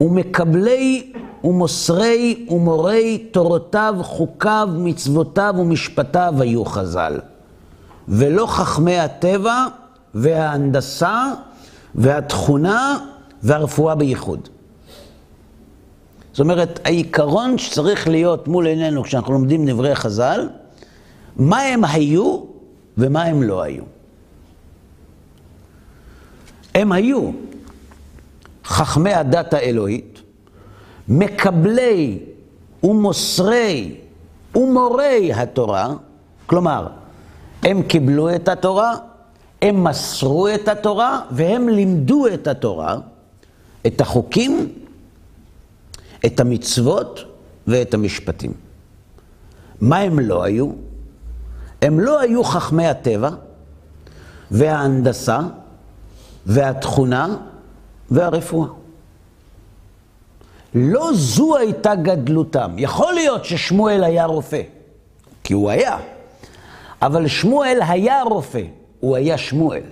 ומקבלי 0.01 1.13
ומוסרי 1.45 2.47
ומורי 2.51 3.27
תורותיו, 3.31 3.95
חוקיו, 4.03 4.69
מצוותיו 4.75 5.55
ומשפטיו 5.59 6.35
היו 6.39 6.65
חז"ל. 6.65 7.19
ולא 8.09 8.47
חכמי 8.47 8.99
הטבע 8.99 9.67
וההנדסה 10.15 11.33
והתכונה 11.95 12.99
והרפואה 13.43 13.95
בייחוד. 13.95 14.49
זאת 16.33 16.41
אומרת, 16.41 16.81
העיקרון 16.85 17.59
שצריך 17.59 18.09
להיות 18.09 18.49
מול 18.49 18.67
עינינו 18.67 19.03
כשאנחנו 19.03 19.33
לומדים 19.33 19.71
דברי 19.71 19.95
חז"ל, 19.95 20.49
מה 21.37 21.61
הם 21.61 21.85
היו 21.85 22.41
ומה 22.99 23.23
הם 23.23 23.43
לא 23.43 23.63
היו. 23.63 23.83
הם 26.75 26.93
היו 26.93 27.31
חכמי 28.65 29.15
הדת 29.15 29.55
האלוהית, 29.55 30.23
מקבלי 31.09 32.19
ומוסרי 32.83 33.97
ומורי 34.55 35.33
התורה, 35.33 35.89
כלומר, 36.47 36.87
הם 37.63 37.83
קיבלו 37.83 38.35
את 38.35 38.49
התורה, 38.49 38.97
הם 39.65 39.85
מסרו 39.85 40.49
את 40.49 40.69
התורה 40.69 41.21
והם 41.31 41.69
לימדו 41.69 42.27
את 42.27 42.47
התורה, 42.47 42.97
את 43.87 44.01
החוקים, 44.01 44.73
את 46.27 46.41
המצוות 46.41 47.21
ואת 47.67 47.95
המשפטים. 47.95 48.53
מה 49.81 49.99
הם 49.99 50.19
לא 50.19 50.43
היו? 50.43 50.71
הם 51.83 52.01
לא 52.01 52.21
היו 52.21 52.45
חכמי 52.45 52.87
הטבע 52.87 53.31
וההנדסה 54.51 55.41
והתכונה 56.47 57.37
והרפואה. 58.11 58.69
לא 60.75 61.11
זו 61.15 61.57
הייתה 61.57 61.95
גדלותם. 61.95 62.75
יכול 62.79 63.15
להיות 63.15 63.45
ששמואל 63.45 64.05
היה 64.05 64.25
רופא, 64.25 64.63
כי 65.45 65.55
הוא 65.55 65.71
היה, 65.71 65.99
אבל 67.03 67.29
שמואל 67.29 67.79
היה 67.89 68.23
רופא, 68.23 68.63
הוא 69.05 69.17
היה 69.17 69.39
שמואל. 69.39 69.83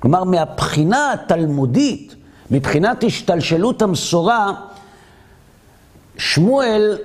כלומר, 0.00 0.24
מהבחינה 0.24 1.12
התלמודית, 1.12 2.14
מבחינת 2.50 3.04
השתלשלות 3.04 3.82
המסורה, 3.82 4.52
שמואל, 6.18 6.98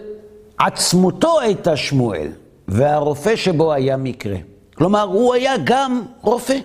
עצמותו 0.58 1.40
הייתה 1.40 1.78
שמואל, 1.78 2.28
והרופא 2.68 3.36
שבו 3.36 3.74
היה 3.74 3.98
מקרה. 3.98 4.36
כלומר, 4.76 5.02
הוא 5.02 5.34
היה 5.34 5.54
גם 5.64 6.02
רופא, 6.22 6.58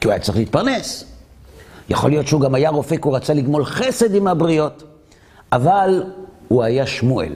כי 0.00 0.06
הוא 0.06 0.12
היה 0.12 0.22
צריך 0.22 0.38
להתפרנס. 0.38 1.04
יכול 1.88 2.10
להיות 2.10 2.26
שהוא 2.26 2.40
גם 2.40 2.54
היה 2.54 2.70
רופא 2.70 2.96
כי 2.96 3.02
הוא 3.04 3.16
רצה 3.16 3.34
לגמול 3.34 3.64
חסד 3.64 4.14
עם 4.14 4.26
הבריות, 4.26 4.84
אבל 5.52 6.02
הוא 6.48 6.62
היה 6.62 6.86
שמואל. 6.86 7.32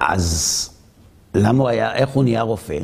אז 0.00 0.69
למה 1.34 1.62
הוא 1.62 1.68
היה, 1.68 1.94
איך 1.94 2.08
הוא 2.10 2.24
נהיה 2.24 2.42
רופא? 2.42 2.78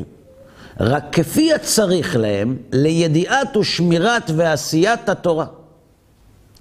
רק 0.81 1.05
כפי 1.13 1.53
הצריך 1.53 2.17
להם 2.17 2.57
לידיעת 2.73 3.57
ושמירת 3.57 4.31
ועשיית 4.37 5.09
התורה. 5.09 5.47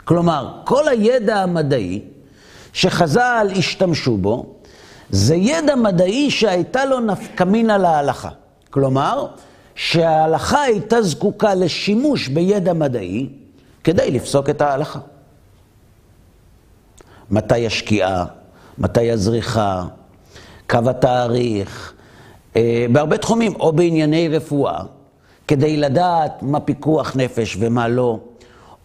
כלומר, 0.06 0.54
כל 0.64 0.88
הידע 0.88 1.36
המדעי 1.36 2.02
שחז"ל 2.74 3.48
השתמשו 3.58 4.18
בו, 4.18 4.56
זה 5.10 5.36
ידע 5.36 5.76
מדעי 5.76 6.32
שהייתה 6.32 6.86
לו 6.86 7.00
נפקמינה 7.00 7.78
להלכה. 7.78 8.30
כלומר, 8.70 9.28
שההלכה 9.76 10.62
הייתה 10.62 11.02
זקוקה 11.02 11.56
לשימוש 11.56 12.28
בידע 12.28 12.74
מדעי 12.74 13.30
כדי 13.84 14.12
לפסוק 14.12 14.50
את 14.50 14.62
ההלכה. 14.62 15.00
מתי 17.32 17.68
השקיעה, 17.68 18.26
מתי 18.78 19.12
הזריחה, 19.12 19.86
קו 20.70 20.80
התאריך, 20.90 21.94
אה, 22.56 22.86
בהרבה 22.92 23.18
תחומים, 23.18 23.56
או 23.56 23.72
בענייני 23.72 24.28
רפואה, 24.28 24.80
כדי 25.48 25.78
לדעת 25.78 26.44
מה 26.44 26.60
פיקוח 26.60 27.16
נפש 27.16 27.58
ומה 27.60 27.88
לא, 27.88 28.20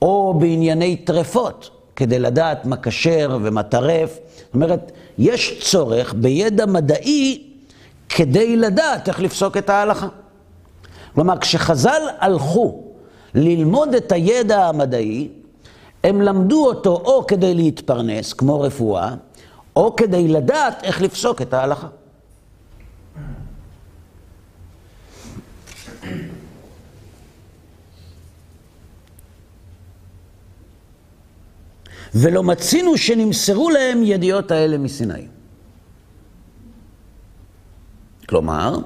או 0.03 0.35
בענייני 0.39 0.97
טרפות, 0.97 1.71
כדי 1.97 2.19
לדעת 2.19 2.65
מה 2.65 2.77
כשר 2.77 3.39
ומה 3.43 3.63
טרף. 3.63 4.19
זאת 4.47 4.55
אומרת, 4.55 4.93
יש 5.19 5.71
צורך 5.71 6.15
בידע 6.15 6.67
מדעי 6.67 7.43
כדי 8.09 8.57
לדעת 8.57 9.09
איך 9.09 9.21
לפסוק 9.21 9.57
את 9.57 9.71
ההלכה. 9.71 10.09
כלומר, 11.15 11.39
כשחז"ל 11.39 12.03
הלכו 12.19 12.83
ללמוד 13.35 13.95
את 13.95 14.13
הידע 14.13 14.67
המדעי, 14.67 15.29
הם 16.05 16.23
למדו 16.23 16.67
אותו 16.67 17.03
או 17.05 17.27
כדי 17.27 17.55
להתפרנס, 17.55 18.33
כמו 18.33 18.61
רפואה, 18.61 19.15
או 19.81 19.97
כדי 19.97 20.29
לדעת 20.29 20.85
איך 20.85 21.03
לפסוק 21.03 21.43
את 21.43 21.55
ההלכה. 21.55 21.87
ולא 32.15 32.43
מצינו 32.43 32.97
שנמסרו 32.99 33.71
להם 33.71 34.03
ידיעות 34.05 34.51
האלה 34.51 34.79
מסיני. 34.79 35.27
כלומר, 38.29 38.79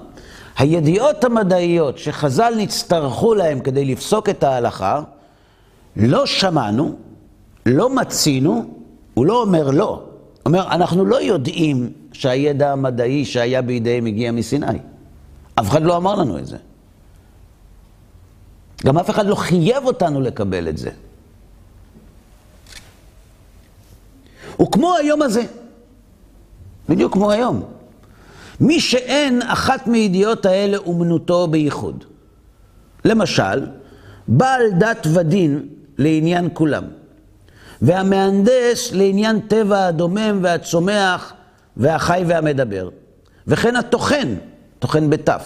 הידיעות 0.58 1.24
המדעיות 1.24 1.98
שחז"ל 1.98 2.54
נצטרכו 2.56 3.34
להם 3.34 3.60
כדי 3.60 3.84
לפסוק 3.84 4.28
את 4.28 4.42
ההלכה, 4.42 5.02
לא 5.96 6.26
שמענו, 6.26 6.96
לא 7.66 7.90
מצינו, 7.90 8.74
הוא 9.14 9.26
לא 9.26 9.42
אומר 9.42 9.70
לא. 9.70 10.13
אומר, 10.46 10.66
אנחנו 10.70 11.04
לא 11.04 11.22
יודעים 11.22 11.92
שהידע 12.12 12.72
המדעי 12.72 13.24
שהיה 13.24 13.62
בידיהם 13.62 14.06
הגיע 14.06 14.32
מסיני. 14.32 14.78
אף 15.54 15.70
אחד 15.70 15.82
לא 15.82 15.96
אמר 15.96 16.14
לנו 16.14 16.38
את 16.38 16.46
זה. 16.46 16.56
גם 18.86 18.98
אף 18.98 19.10
אחד 19.10 19.26
לא 19.26 19.34
חייב 19.34 19.84
אותנו 19.84 20.20
לקבל 20.20 20.68
את 20.68 20.78
זה. 20.78 20.90
וכמו 24.62 24.94
היום 24.96 25.22
הזה, 25.22 25.42
בדיוק 26.88 27.12
כמו 27.12 27.30
היום. 27.30 27.62
מי 28.60 28.80
שאין 28.80 29.42
אחת 29.42 29.86
מידיעות 29.86 30.46
האלה 30.46 30.76
אומנותו 30.76 31.46
בייחוד. 31.46 32.04
למשל, 33.04 33.66
בעל 34.28 34.62
דת 34.78 35.06
ודין 35.14 35.68
לעניין 35.98 36.48
כולם, 36.52 36.84
והמהנדס 37.84 38.92
לעניין 38.92 39.40
טבע 39.40 39.86
הדומם 39.86 40.38
והצומח 40.42 41.32
והחי 41.76 42.24
והמדבר, 42.26 42.88
וכן 43.46 43.76
הטוחן, 43.76 44.34
טוחן 44.78 45.10
בתף. 45.10 45.44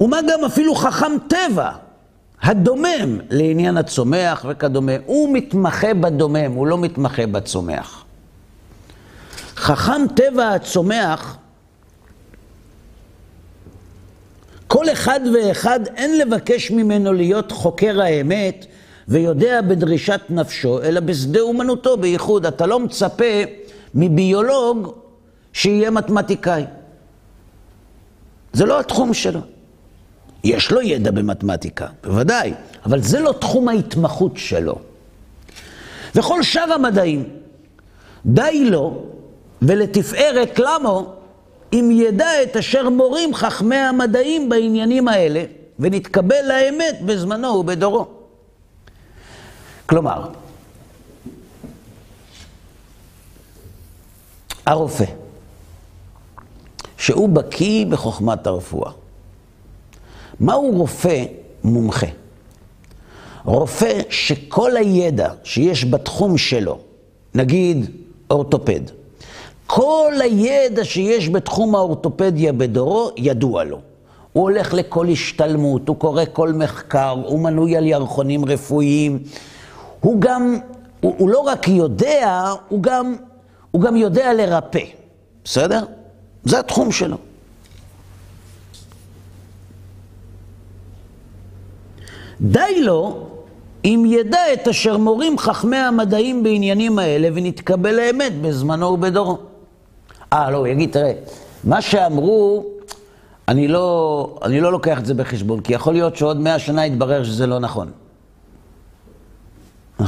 ומה 0.00 0.20
גם 0.22 0.44
אפילו 0.44 0.74
חכם 0.74 1.12
טבע, 1.28 1.70
הדומם 2.42 3.18
לעניין 3.30 3.76
הצומח 3.76 4.46
וכדומה. 4.48 4.92
הוא 5.06 5.36
מתמחה 5.36 5.94
בדומם, 5.94 6.52
הוא 6.52 6.66
לא 6.66 6.78
מתמחה 6.78 7.26
בצומח. 7.26 8.04
חכם 9.56 10.02
טבע 10.16 10.48
הצומח, 10.48 11.36
כל 14.66 14.92
אחד 14.92 15.20
ואחד 15.34 15.80
אין 15.96 16.18
לבקש 16.18 16.70
ממנו 16.70 17.12
להיות 17.12 17.52
חוקר 17.52 18.00
האמת 18.02 18.66
ויודע 19.08 19.60
בדרישת 19.60 20.20
נפשו, 20.30 20.82
אלא 20.82 21.00
בשדה 21.00 21.40
אומנותו 21.40 21.96
בייחוד. 21.96 22.46
אתה 22.46 22.66
לא 22.66 22.80
מצפה 22.80 23.42
מביולוג 23.94 24.92
שיהיה 25.52 25.90
מתמטיקאי. 25.90 26.64
זה 28.52 28.64
לא 28.66 28.80
התחום 28.80 29.14
שלו. 29.14 29.40
יש 30.44 30.72
לו 30.72 30.82
ידע 30.82 31.10
במתמטיקה, 31.10 31.86
בוודאי, 32.04 32.54
אבל 32.86 33.00
זה 33.00 33.20
לא 33.20 33.34
תחום 33.40 33.68
ההתמחות 33.68 34.32
שלו. 34.36 34.78
וכל 36.14 36.42
שאר 36.42 36.72
המדעים, 36.72 37.24
די 38.26 38.64
לו 38.70 39.04
ולתפארת 39.62 40.58
למו 40.58 41.12
אם 41.72 41.90
ידע 41.92 42.42
את 42.42 42.56
אשר 42.56 42.88
מורים 42.88 43.34
חכמי 43.34 43.76
המדעים 43.76 44.48
בעניינים 44.48 45.08
האלה, 45.08 45.44
ונתקבל 45.78 46.48
לאמת 46.48 46.96
בזמנו 47.06 47.48
ובדורו. 47.48 48.06
כלומר, 49.86 50.28
הרופא, 54.66 55.04
שהוא 56.98 57.28
בקיא 57.28 57.86
בחוכמת 57.86 58.46
הרפואה, 58.46 58.90
מהו 60.40 60.70
רופא 60.70 61.24
מומחה? 61.64 62.06
רופא 63.44 64.00
שכל 64.10 64.76
הידע 64.76 65.32
שיש 65.44 65.84
בתחום 65.84 66.38
שלו, 66.38 66.78
נגיד 67.34 67.90
אורתופד, 68.30 68.80
כל 69.66 70.12
הידע 70.20 70.84
שיש 70.84 71.28
בתחום 71.28 71.74
האורתופדיה 71.74 72.52
בדורו, 72.52 73.10
ידוע 73.16 73.64
לו. 73.64 73.78
הוא 74.32 74.42
הולך 74.42 74.74
לכל 74.74 75.08
השתלמות, 75.08 75.88
הוא 75.88 75.96
קורא 75.96 76.22
כל 76.32 76.52
מחקר, 76.52 77.16
הוא 77.26 77.40
מנוי 77.40 77.76
על 77.76 77.86
ירחונים 77.86 78.44
רפואיים. 78.44 79.18
הוא 80.04 80.20
גם, 80.20 80.58
הוא, 81.00 81.14
הוא 81.18 81.30
לא 81.30 81.38
רק 81.38 81.68
יודע, 81.68 82.44
הוא 82.68 82.82
גם, 82.82 83.16
הוא 83.70 83.82
גם 83.82 83.96
יודע 83.96 84.32
לרפא, 84.32 84.84
בסדר? 85.44 85.84
זה 86.44 86.58
התחום 86.58 86.92
שלו. 86.92 87.16
די 92.40 92.80
לו 92.80 93.26
אם 93.84 94.04
ידע 94.06 94.52
את 94.52 94.68
אשר 94.68 94.96
מורים 94.96 95.38
חכמי 95.38 95.76
המדעים 95.76 96.42
בעניינים 96.42 96.98
האלה 96.98 97.28
ונתקבל 97.34 97.98
האמת 97.98 98.42
בזמנו 98.42 98.86
ובדורו. 98.86 99.38
אה, 100.32 100.50
לא, 100.50 100.56
הוא 100.56 100.66
יגיד, 100.66 100.92
תראה, 100.92 101.12
מה 101.64 101.82
שאמרו, 101.82 102.64
אני 103.48 103.68
לא, 103.68 104.38
אני 104.42 104.60
לא 104.60 104.72
לוקח 104.72 104.98
את 104.98 105.06
זה 105.06 105.14
בחשבון, 105.14 105.60
כי 105.60 105.74
יכול 105.74 105.92
להיות 105.92 106.16
שעוד 106.16 106.40
מאה 106.40 106.58
שנה 106.58 106.86
יתברר 106.86 107.24
שזה 107.24 107.46
לא 107.46 107.58
נכון. 107.58 108.03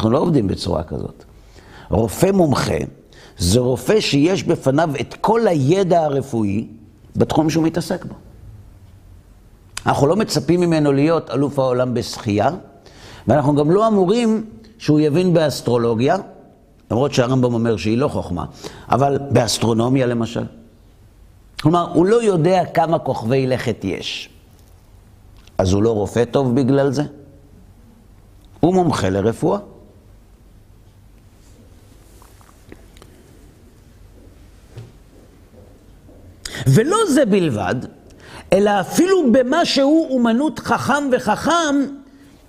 אנחנו 0.07 0.19
לא 0.19 0.23
עובדים 0.23 0.47
בצורה 0.47 0.83
כזאת. 0.83 1.25
רופא 1.91 2.31
מומחה 2.31 2.75
זה 3.39 3.61
רופא 3.61 4.01
שיש 4.01 4.45
בפניו 4.45 4.91
את 5.01 5.15
כל 5.21 5.49
הידע 5.49 6.05
הרפואי 6.05 6.67
בתחום 7.17 7.51
שהוא 7.51 7.65
מתעסק 7.65 8.05
בו. 8.05 8.15
אנחנו 9.87 10.07
לא 10.07 10.17
מצפים 10.17 10.61
ממנו 10.61 10.93
להיות 10.93 11.31
אלוף 11.31 11.59
העולם 11.59 11.95
בשחייה, 11.95 12.51
ואנחנו 13.29 13.55
גם 13.55 13.71
לא 13.71 13.89
אמורים 13.89 14.45
שהוא 14.79 15.01
יבין 15.01 15.35
באסטרולוגיה, 15.35 16.17
למרות 16.91 17.15
שהרמב"ם 17.15 17.55
אומר 17.55 17.77
שהיא 17.77 17.99
לא 17.99 18.09
חוכמה, 18.09 18.45
אבל 18.89 19.19
באסטרונומיה 19.31 20.07
למשל. 20.07 20.45
כלומר, 21.63 21.91
הוא 21.95 22.07
לא 22.07 22.23
יודע 22.23 22.65
כמה 22.75 22.99
כוכבי 22.99 23.47
לכת 23.47 23.85
יש. 23.85 24.29
אז 25.59 25.73
הוא 25.73 25.83
לא 25.83 25.91
רופא 25.91 26.25
טוב 26.25 26.55
בגלל 26.55 26.93
זה? 26.93 27.03
הוא 28.61 28.75
מומחה 28.75 29.09
לרפואה. 29.09 29.59
ולא 36.67 36.97
זה 37.09 37.25
בלבד, 37.25 37.75
אלא 38.53 38.71
אפילו 38.81 39.33
במה 39.33 39.65
שהוא 39.65 40.11
אומנות 40.11 40.59
חכם 40.59 41.09
וחכם, 41.13 41.87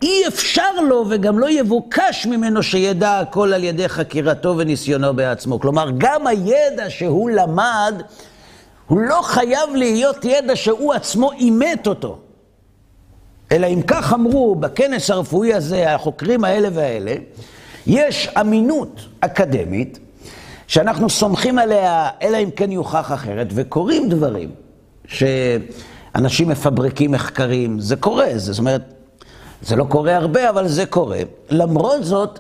אי 0.01 0.27
אפשר 0.27 0.82
לו 0.82 1.06
וגם 1.10 1.39
לא 1.39 1.49
יבוקש 1.49 2.25
ממנו 2.25 2.63
שידע 2.63 3.19
הכל 3.19 3.53
על 3.53 3.63
ידי 3.63 3.89
חקירתו 3.89 4.56
וניסיונו 4.58 5.13
בעצמו. 5.15 5.60
כלומר, 5.60 5.89
גם 5.97 6.27
הידע 6.27 6.89
שהוא 6.89 7.30
למד, 7.30 8.01
הוא 8.88 8.99
לא 8.99 9.21
חייב 9.23 9.69
להיות 9.75 10.25
ידע 10.25 10.56
שהוא 10.56 10.93
עצמו 10.93 11.32
אימת 11.32 11.88
אותו. 11.88 12.19
אלא 13.51 13.67
אם 13.67 13.82
כך 13.82 14.13
אמרו 14.13 14.56
בכנס 14.56 15.10
הרפואי 15.10 15.53
הזה, 15.53 15.93
החוקרים 15.93 16.43
האלה 16.43 16.69
והאלה, 16.73 17.15
יש 17.88 18.27
אמינות 18.27 19.01
אקדמית 19.19 19.99
שאנחנו 20.67 21.10
סומכים 21.10 21.60
עליה, 21.60 22.10
אלא 22.21 22.38
אם 22.38 22.51
כן 22.51 22.71
יוכח 22.71 23.12
אחרת, 23.13 23.47
וקורים 23.51 24.10
דברים. 24.10 24.49
שאנשים 25.08 26.49
מפברקים 26.49 27.12
מחקרים, 27.12 27.80
זה 27.80 27.95
קורה, 27.95 28.27
זה, 28.36 28.53
זאת 28.53 28.60
אומרת, 28.60 28.82
זה 29.62 29.75
לא 29.75 29.84
קורה 29.84 30.15
הרבה, 30.15 30.49
אבל 30.49 30.67
זה 30.67 30.86
קורה. 30.86 31.19
למרות 31.49 32.03
זאת, 32.03 32.39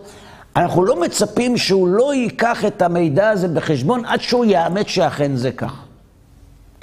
אנחנו 0.55 0.85
לא 0.85 1.01
מצפים 1.01 1.57
שהוא 1.57 1.87
לא 1.87 2.13
ייקח 2.13 2.65
את 2.65 2.81
המידע 2.81 3.29
הזה 3.29 3.47
בחשבון 3.47 4.05
עד 4.05 4.21
שהוא 4.21 4.45
יאמת 4.45 4.89
שאכן 4.89 5.35
זה 5.35 5.51
כך. 5.51 5.73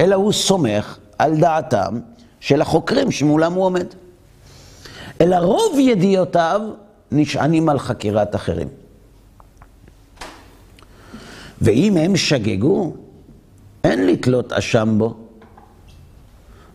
אלא 0.00 0.14
הוא 0.14 0.33
סומך 0.33 0.98
על 1.18 1.37
דעתם 1.37 2.00
של 2.40 2.61
החוקרים 2.61 3.11
שמולם 3.11 3.52
הוא 3.52 3.64
עומד. 3.64 3.87
אלא 5.20 5.37
רוב 5.37 5.78
ידיעותיו 5.78 6.61
נשענים 7.12 7.68
על 7.68 7.78
חקירת 7.78 8.35
אחרים. 8.35 8.68
ואם 11.64 11.96
הם 11.96 12.16
שגגו, 12.16 12.92
אין 13.85 14.07
לתלות 14.07 14.53
אשם 14.53 14.94
בו. 14.98 15.14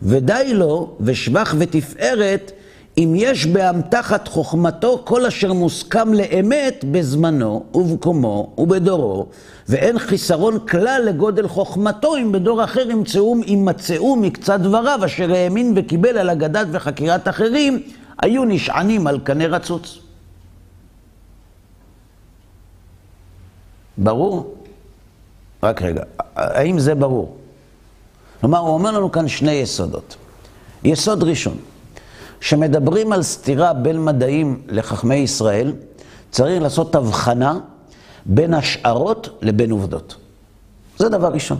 ודי 0.02 0.50
לו, 0.54 0.96
ושבח 1.00 1.54
ותפארת, 1.58 2.52
אם 2.98 3.12
יש 3.16 3.46
באמתחת 3.46 4.28
חוכמתו 4.28 5.02
כל 5.04 5.26
אשר 5.26 5.52
מוסכם 5.52 6.14
לאמת 6.14 6.84
בזמנו 6.90 7.64
ובקומו 7.74 8.54
ובדורו, 8.58 9.26
ואין 9.68 9.98
חיסרון 9.98 10.58
כלל 10.58 11.02
לגודל 11.06 11.48
חוכמתו 11.48 12.16
אם 12.16 12.32
בדור 12.32 12.64
אחר 12.64 12.90
ימצאו, 12.90 13.36
ימצאו 13.46 14.16
מקצת 14.16 14.60
דבריו 14.60 15.00
אשר 15.04 15.32
האמין 15.32 15.72
וקיבל 15.76 16.18
על 16.18 16.30
אגדת 16.30 16.66
וחקירת 16.72 17.28
אחרים, 17.28 17.82
היו 18.22 18.44
נשענים 18.44 19.06
על 19.06 19.18
קנה 19.18 19.46
רצוץ. 19.46 19.98
ברור? 23.98 24.59
רק 25.62 25.82
רגע, 25.82 26.02
האם 26.36 26.78
זה 26.78 26.94
ברור? 26.94 27.36
כלומר, 28.40 28.58
הוא 28.58 28.74
אומר 28.74 28.90
לנו 28.90 29.12
כאן 29.12 29.28
שני 29.28 29.52
יסודות. 29.52 30.16
יסוד 30.84 31.22
ראשון, 31.22 31.58
כשמדברים 32.40 33.12
על 33.12 33.22
סתירה 33.22 33.72
בין 33.72 34.04
מדעים 34.04 34.62
לחכמי 34.68 35.14
ישראל, 35.14 35.72
צריך 36.30 36.62
לעשות 36.62 36.94
הבחנה 36.94 37.58
בין 38.26 38.54
השערות 38.54 39.38
לבין 39.42 39.70
עובדות. 39.70 40.16
זה 40.98 41.08
דבר 41.08 41.28
ראשון. 41.28 41.58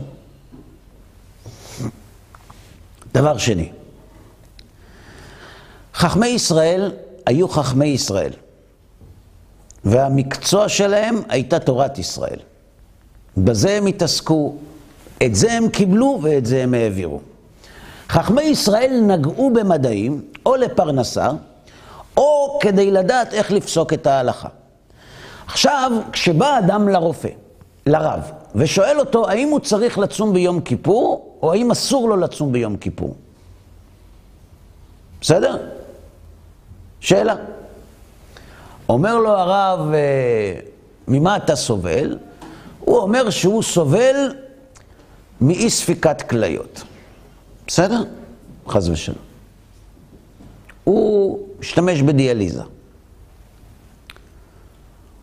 דבר 3.14 3.38
שני, 3.38 3.72
חכמי 5.94 6.26
ישראל 6.26 6.92
היו 7.26 7.48
חכמי 7.48 7.86
ישראל, 7.86 8.32
והמקצוע 9.84 10.68
שלהם 10.68 11.20
הייתה 11.28 11.58
תורת 11.58 11.98
ישראל. 11.98 12.38
בזה 13.36 13.70
הם 13.70 13.86
התעסקו, 13.86 14.54
את 15.22 15.34
זה 15.34 15.52
הם 15.52 15.68
קיבלו 15.68 16.18
ואת 16.22 16.46
זה 16.46 16.62
הם 16.62 16.74
העבירו. 16.74 17.20
חכמי 18.08 18.42
ישראל 18.42 19.00
נגעו 19.06 19.50
במדעים, 19.50 20.22
או 20.46 20.56
לפרנסה, 20.56 21.30
או 22.16 22.58
כדי 22.62 22.90
לדעת 22.90 23.34
איך 23.34 23.52
לפסוק 23.52 23.92
את 23.92 24.06
ההלכה. 24.06 24.48
עכשיו, 25.46 25.92
כשבא 26.12 26.58
אדם 26.58 26.88
לרופא, 26.88 27.28
לרב, 27.86 28.30
ושואל 28.54 29.00
אותו 29.00 29.28
האם 29.28 29.48
הוא 29.48 29.60
צריך 29.60 29.98
לצום 29.98 30.32
ביום 30.32 30.60
כיפור, 30.60 31.36
או 31.42 31.52
האם 31.52 31.70
אסור 31.70 32.08
לו 32.08 32.16
לצום 32.16 32.52
ביום 32.52 32.76
כיפור. 32.76 33.14
בסדר? 35.20 35.56
שאלה. 37.00 37.34
אומר 38.88 39.18
לו 39.18 39.30
הרב, 39.30 39.92
אה, 39.94 40.60
ממה 41.08 41.36
אתה 41.36 41.56
סובל? 41.56 42.18
הוא 42.80 42.98
אומר 42.98 43.30
שהוא 43.30 43.62
סובל 43.62 44.34
מאי 45.40 45.70
ספיקת 45.70 46.22
כליות. 46.22 46.82
בסדר? 47.66 48.02
חס 48.68 48.88
ושלום. 48.88 49.18
הוא 50.84 51.38
משתמש 51.60 52.02
בדיאליזה. 52.02 52.62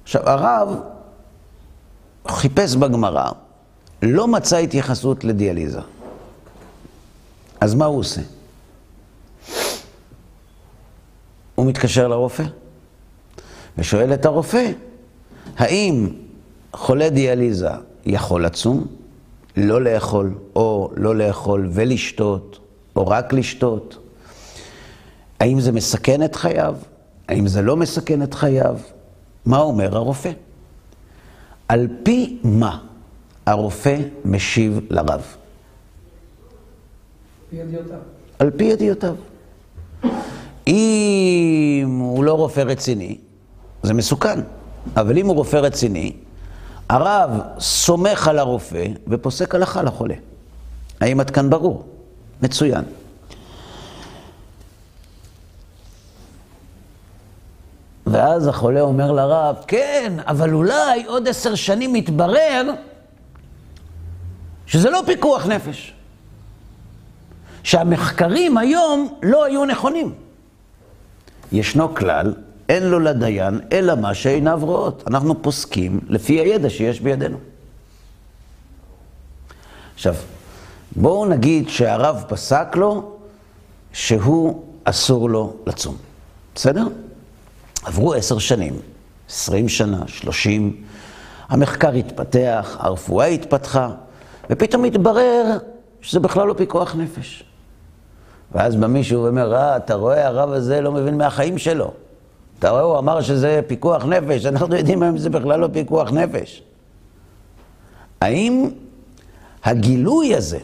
עכשיו, 0.04 0.30
הרב 0.30 0.80
חיפש 2.28 2.76
בגמרא, 2.76 3.32
לא 4.02 4.28
מצא 4.28 4.58
התייחסות 4.58 5.24
לדיאליזה. 5.24 5.80
אז 7.62 7.74
מה 7.74 7.86
הוא 7.86 8.00
עושה? 8.00 8.22
הוא 11.56 11.65
מתקשר 11.65 12.08
לרופא 12.08 12.43
ושואל 13.78 14.13
את 14.13 14.26
הרופא, 14.26 14.72
האם 15.58 16.10
חולה 16.77 17.09
דיאליזה 17.09 17.69
יכול 18.05 18.45
לצום, 18.45 18.87
לא 19.57 19.81
לאכול, 19.81 20.33
או 20.55 20.91
לא 20.95 21.15
לאכול 21.15 21.69
ולשתות, 21.73 22.59
או 22.95 23.07
רק 23.07 23.33
לשתות? 23.33 23.97
האם 25.39 25.59
זה 25.59 25.71
מסכן 25.71 26.23
את 26.23 26.35
חייו? 26.35 26.75
האם 27.27 27.47
זה 27.47 27.61
לא 27.61 27.77
מסכן 27.77 28.23
את 28.23 28.33
חייו? 28.33 28.77
מה 29.45 29.59
אומר 29.59 29.97
הרופא? 29.97 30.31
על 31.67 31.87
פי 32.03 32.37
מה 32.43 32.79
הרופא 33.45 33.97
משיב 34.25 34.79
לרב? 34.89 35.21
על 38.39 38.51
פי 38.51 38.63
ידיעותיו. 38.63 39.15
אם 40.67 41.99
הוא 42.01 42.23
לא 42.23 42.33
רופא 42.33 42.61
רציני, 42.61 43.17
זה 43.83 43.93
מסוכן. 43.93 44.39
אבל 44.95 45.17
אם 45.17 45.27
הוא 45.27 45.35
רופא 45.35 45.57
רציני, 45.57 46.13
הרב 46.89 47.41
סומך 47.60 48.28
על 48.28 48.39
הרופא 48.39 48.88
ופוסק 49.08 49.56
הלכה 49.56 49.82
לחולה. 49.82 50.15
האם 51.02 51.19
עד 51.19 51.30
כאן 51.30 51.50
ברור? 51.50 51.86
מצוין. 52.41 52.84
ואז 58.08 58.47
החולה 58.47 58.82
אומר 58.82 59.12
לרב, 59.12 59.56
כן, 59.67 60.13
אבל 60.28 60.54
אולי 60.54 61.06
עוד 61.06 61.28
עשר 61.28 61.56
שנים 61.56 61.95
יתברר 61.95 62.71
שזה 64.67 64.89
לא 64.89 65.04
פיקוח 65.06 65.45
נפש. 65.45 65.93
שהמחקרים 67.63 68.58
היום 68.58 69.19
לא 69.23 69.45
היו 69.45 69.65
נכונים. 69.65 70.13
ישנו 71.52 71.95
כלל, 71.95 72.34
אין 72.69 72.84
לו 72.84 72.99
לדיין 72.99 73.60
אלא 73.71 73.95
מה 73.95 74.13
שעיניו 74.13 74.60
רואות. 74.63 75.03
אנחנו 75.08 75.41
פוסקים 75.41 75.99
לפי 76.08 76.34
הידע 76.39 76.69
שיש 76.69 77.01
בידינו. 77.01 77.38
עכשיו, 79.95 80.15
בואו 80.95 81.25
נגיד 81.25 81.69
שהרב 81.69 82.23
פסק 82.27 82.75
לו 82.75 83.12
שהוא 83.93 84.63
אסור 84.84 85.30
לו 85.30 85.53
לצום. 85.67 85.97
בסדר? 86.56 86.88
עברו 87.84 88.13
עשר 88.13 88.39
שנים, 88.39 88.80
עשרים 89.30 89.69
שנה, 89.69 90.03
שלושים, 90.08 90.84
המחקר 91.49 91.91
התפתח, 91.91 92.77
הרפואה 92.80 93.25
התפתחה, 93.25 93.89
ופתאום 94.49 94.84
התברר 94.84 95.58
שזה 96.01 96.19
בכלל 96.19 96.47
לא 96.47 96.53
פיקוח 96.53 96.95
נפש. 96.95 97.43
ואז 98.51 98.75
בא 98.75 98.88
מישהו 98.88 99.23
ואומר, 99.23 99.56
אה, 99.56 99.77
אתה 99.77 99.93
רואה, 99.93 100.27
הרב 100.27 100.51
הזה 100.51 100.82
לא 100.82 100.91
מבין 100.91 101.17
מהחיים 101.17 101.58
שלו. 101.58 101.93
אתה 102.60 102.70
רואה, 102.70 102.82
הוא 102.82 102.98
אמר 102.98 103.22
שזה 103.22 103.62
פיקוח 103.67 104.06
נפש, 104.06 104.46
אנחנו 104.46 104.76
יודעים 104.76 105.04
אם 105.04 105.17
זה 105.17 105.30
בכלל 105.30 105.60
לא 105.60 105.70
פיקוח 105.74 106.12
נפש. 106.12 106.63
האם 108.22 108.70
הגילוי 109.63 110.36
הזה, 110.36 110.60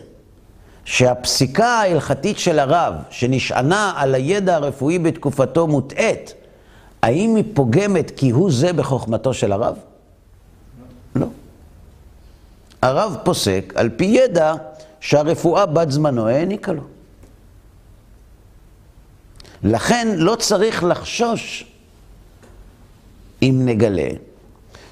שהפסיקה 0.86 1.68
ההלכתית 1.68 2.40
של 2.40 2.60
הרב, 2.60 2.94
שנשענה 3.10 3.94
על 3.96 4.16
הידע 4.16 4.56
הרפואי 4.56 5.00
בתקופתו 5.00 5.68
מוטעית, 5.68 6.34
האם 7.02 7.36
היא 7.36 7.44
פוגמת 7.54 8.12
כי 8.16 8.30
הוא 8.30 8.52
זה 8.52 8.74
בחוכמתו 8.74 9.34
של 9.34 9.52
הרב? 9.52 9.76
לא. 11.16 11.28
הרב 12.82 13.18
פוסק 13.24 13.74
על 13.76 13.90
פי 13.90 14.06
ידע 14.06 14.54
שהרפואה 15.00 15.66
בת 15.66 15.92
זמנו 15.92 16.28
העניקה 16.28 16.72
לו. 16.72 16.82
לכן 19.64 20.08
לא 20.16 20.36
צריך 20.36 20.84
לחשוש 20.84 21.73
אם 23.44 23.62
נגלה 23.66 24.10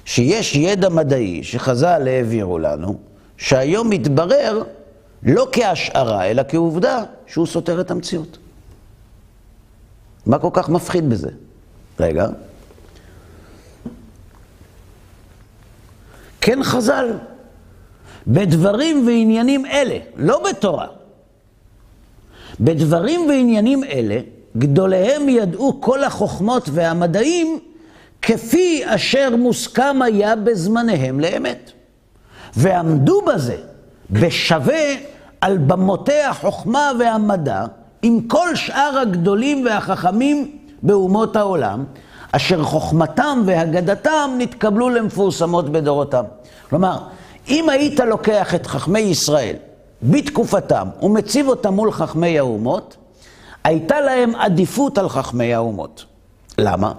שיש 0.04 0.56
ידע 0.56 0.88
מדעי 0.88 1.42
שחז"ל 1.42 2.08
העבירו 2.08 2.58
לנו, 2.58 2.98
שהיום 3.36 3.90
מתברר 3.90 4.62
לא 5.22 5.48
כהשערה, 5.52 6.24
אלא 6.24 6.42
כעובדה 6.48 7.02
שהוא 7.26 7.46
סותר 7.46 7.80
את 7.80 7.90
המציאות. 7.90 8.38
מה 10.26 10.38
כל 10.38 10.50
כך 10.52 10.68
מפחיד 10.68 11.10
בזה? 11.10 11.30
רגע. 12.00 12.26
כן 16.40 16.62
חז"ל, 16.62 17.12
בדברים 18.26 19.06
ועניינים 19.06 19.66
אלה, 19.66 19.98
לא 20.16 20.42
בתורה, 20.50 20.86
בדברים 22.60 23.20
ועניינים 23.28 23.84
אלה, 23.84 24.20
גדוליהם 24.56 25.28
ידעו 25.28 25.80
כל 25.80 26.04
החוכמות 26.04 26.68
והמדעים 26.72 27.58
כפי 28.22 28.82
אשר 28.86 29.36
מוסכם 29.36 30.02
היה 30.02 30.36
בזמניהם 30.36 31.20
לאמת. 31.20 31.72
ועמדו 32.56 33.22
בזה 33.22 33.56
בשווה 34.10 34.94
על 35.40 35.58
במותי 35.58 36.20
החוכמה 36.20 36.90
והמדע 36.98 37.64
עם 38.02 38.20
כל 38.20 38.56
שאר 38.56 38.98
הגדולים 39.02 39.64
והחכמים 39.64 40.58
באומות 40.82 41.36
העולם, 41.36 41.84
אשר 42.32 42.62
חוכמתם 42.62 43.42
והגדתם 43.46 44.30
נתקבלו 44.38 44.88
למפורסמות 44.88 45.72
בדורותם. 45.72 46.24
כלומר, 46.68 46.98
אם 47.48 47.68
היית 47.68 48.00
לוקח 48.00 48.54
את 48.54 48.66
חכמי 48.66 49.00
ישראל 49.00 49.56
בתקופתם 50.02 50.88
ומציב 51.02 51.48
אותם 51.48 51.74
מול 51.74 51.92
חכמי 51.92 52.38
האומות, 52.38 52.96
הייתה 53.64 54.00
להם 54.00 54.34
עדיפות 54.34 54.98
על 54.98 55.08
חכמי 55.08 55.54
האומות. 55.54 56.04
למה? 56.58 56.92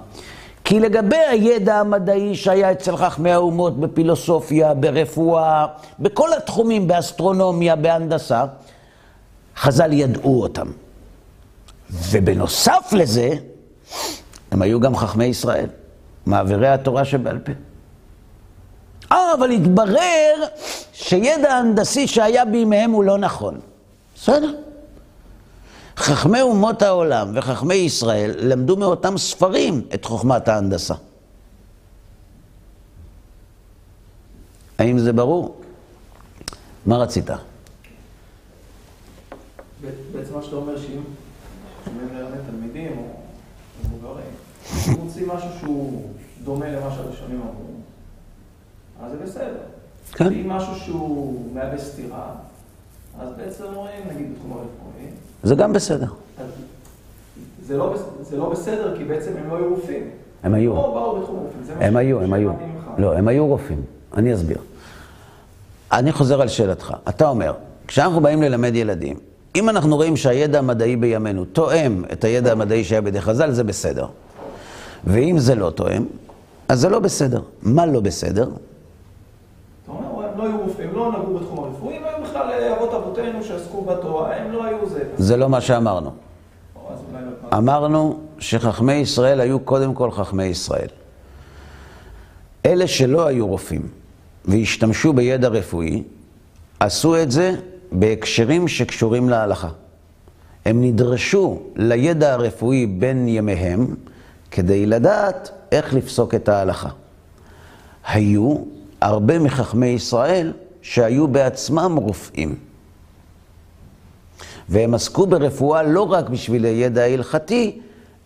כי 0.63 0.79
לגבי 0.79 1.15
הידע 1.15 1.75
המדעי 1.75 2.35
שהיה 2.35 2.71
אצל 2.71 2.97
חכמי 2.97 3.31
האומות 3.31 3.79
בפילוסופיה, 3.79 4.73
ברפואה, 4.73 5.65
בכל 5.99 6.33
התחומים, 6.33 6.87
באסטרונומיה, 6.87 7.75
בהנדסה, 7.75 8.45
חז"ל 9.57 9.93
ידעו 9.93 10.41
אותם. 10.41 10.67
ובנוסף 11.89 12.93
לזה, 12.93 13.29
הם 14.51 14.61
היו 14.61 14.79
גם 14.79 14.95
חכמי 14.95 15.25
ישראל, 15.25 15.67
מעבירי 16.25 16.67
התורה 16.67 17.05
שבעל 17.05 17.39
פה. 17.39 17.51
אה, 19.11 19.33
אבל 19.33 19.51
התברר 19.51 20.35
שידע 20.93 21.53
הנדסי 21.53 22.07
שהיה 22.07 22.45
בימיהם 22.45 22.91
הוא 22.91 23.03
לא 23.03 23.17
נכון. 23.17 23.59
בסדר. 24.15 24.53
חכמי 25.97 26.41
אומות 26.41 26.81
העולם 26.81 27.31
וחכמי 27.33 27.73
ישראל 27.73 28.35
למדו 28.37 28.77
מאותם 28.77 29.17
ספרים 29.17 29.81
את 29.93 30.05
חוכמת 30.05 30.47
ההנדסה. 30.47 30.93
האם 34.79 34.99
זה 34.99 35.13
ברור? 35.13 35.61
מה 36.85 36.97
רצית? 36.97 37.25
בעצם 40.11 40.33
מה 40.35 40.43
שאתה 40.43 40.55
אומר 40.55 40.77
שאם 40.77 41.01
תלמידים 42.45 42.97
או 42.97 43.03
מבוגרים, 43.85 44.31
רוצים 44.99 45.29
משהו 45.29 45.49
שהוא 45.59 46.11
דומה 46.43 46.69
למה 46.69 46.95
שהראשונים 46.95 47.41
אמרו, 47.41 47.73
אז 49.01 49.11
זה 49.11 49.17
בסדר. 49.17 49.63
כן. 50.11 50.33
אם 50.33 50.49
משהו 50.49 50.75
שהוא 50.75 51.53
מהווה 51.53 51.79
סתירה, 51.79 52.35
אז 53.19 53.29
בעצם 53.37 53.63
אומרים, 53.63 54.01
נגיד 54.13 54.33
בתחום 54.33 54.51
הרפואי, 54.51 55.05
זה 55.43 55.55
גם 55.55 55.73
בסדר. 55.73 56.07
זה 57.65 57.77
לא, 57.77 57.95
זה 58.21 58.37
לא 58.37 58.49
בסדר, 58.49 58.97
כי 58.97 59.03
בעצם 59.03 59.31
הם 59.37 59.49
לא 59.49 59.57
היו 59.57 59.69
רופאים. 59.69 60.09
הם 60.43 60.53
היו. 60.53 60.71
או 60.71 60.93
באו 60.93 61.19
בתחום 61.19 61.35
הרופאים. 61.35 61.77
הם 61.79 61.95
היו, 61.95 62.21
הם 62.21 62.33
היו. 62.33 62.51
לא, 62.97 63.17
הם 63.17 63.27
היו 63.27 63.47
רופאים. 63.47 63.81
אני 64.17 64.33
אסביר. 64.33 64.57
אני 65.91 66.11
חוזר 66.11 66.41
על 66.41 66.47
שאלתך. 66.47 66.93
אתה 67.09 67.29
אומר, 67.29 67.53
כשאנחנו 67.87 68.21
באים 68.21 68.41
ללמד 68.41 68.75
ילדים, 68.75 69.17
אם 69.55 69.69
אנחנו 69.69 69.95
רואים 69.95 70.17
שהידע 70.17 70.59
המדעי 70.59 70.95
בימינו 70.95 71.45
תואם 71.45 72.03
את 72.11 72.23
הידע 72.23 72.51
המדעי 72.51 72.83
שהיה 72.83 73.01
בידי 73.01 73.21
חז"ל, 73.21 73.51
זה 73.51 73.63
בסדר. 73.63 74.07
ואם 75.03 75.39
זה 75.39 75.55
לא 75.55 75.69
תואם, 75.69 76.05
אז 76.69 76.79
זה 76.79 76.89
לא 76.89 76.99
בסדר. 76.99 77.41
מה 77.61 77.85
לא 77.85 77.99
בסדר? 77.99 78.49
אתה 79.83 79.91
אומר, 79.91 80.25
הם 80.25 80.37
לא 80.37 80.43
היו 80.43 80.57
רופאים, 80.57 80.93
לא 80.93 81.11
נגעו 81.11 81.39
בתחום 81.39 81.63
הרפואי, 81.63 81.95
הם 81.97 82.03
היו 82.03 82.12
בכלל 82.33 82.73
אבות 82.77 82.93
אבותינו 82.93 83.43
שעסקו 83.43 83.81
בתורה, 83.81 84.35
הם 84.35 84.51
לא 84.51 84.65
היו 84.65 84.89
זה. 84.89 85.03
זה 85.17 85.37
לא 85.37 85.49
מה 85.49 85.61
שאמרנו. 85.61 86.09
לא- 86.09 87.57
אמרנו 87.57 88.19
שחכמי 88.39 88.93
ישראל 88.93 89.39
היו 89.39 89.59
קודם 89.59 89.93
כל 89.93 90.11
חכמי 90.11 90.43
ישראל. 90.43 90.87
אלה 92.65 92.87
שלא 92.87 93.27
היו 93.27 93.47
רופאים 93.47 93.87
והשתמשו 94.45 95.13
בידע 95.13 95.47
רפואי, 95.47 96.03
עשו 96.79 97.21
את 97.21 97.31
זה 97.31 97.55
בהקשרים 97.91 98.67
שקשורים 98.67 99.29
להלכה. 99.29 99.69
הם 100.65 100.81
נדרשו 100.81 101.59
לידע 101.75 102.33
הרפואי 102.33 102.85
בין 102.85 103.27
ימיהם 103.27 103.95
כדי 104.51 104.85
לדעת 104.85 105.51
איך 105.71 105.93
לפסוק 105.93 106.35
את 106.35 106.49
ההלכה. 106.49 106.89
היו 108.07 108.57
הרבה 109.01 109.39
מחכמי 109.39 109.87
ישראל 109.87 110.53
שהיו 110.83 111.27
בעצמם 111.27 111.95
רופאים. 111.95 112.55
והם 114.69 114.93
עסקו 114.93 115.27
ברפואה 115.27 115.83
לא 115.83 116.11
רק 116.11 116.29
בשביל 116.29 116.65
הידע 116.65 117.01
ההלכתי, 117.01 117.81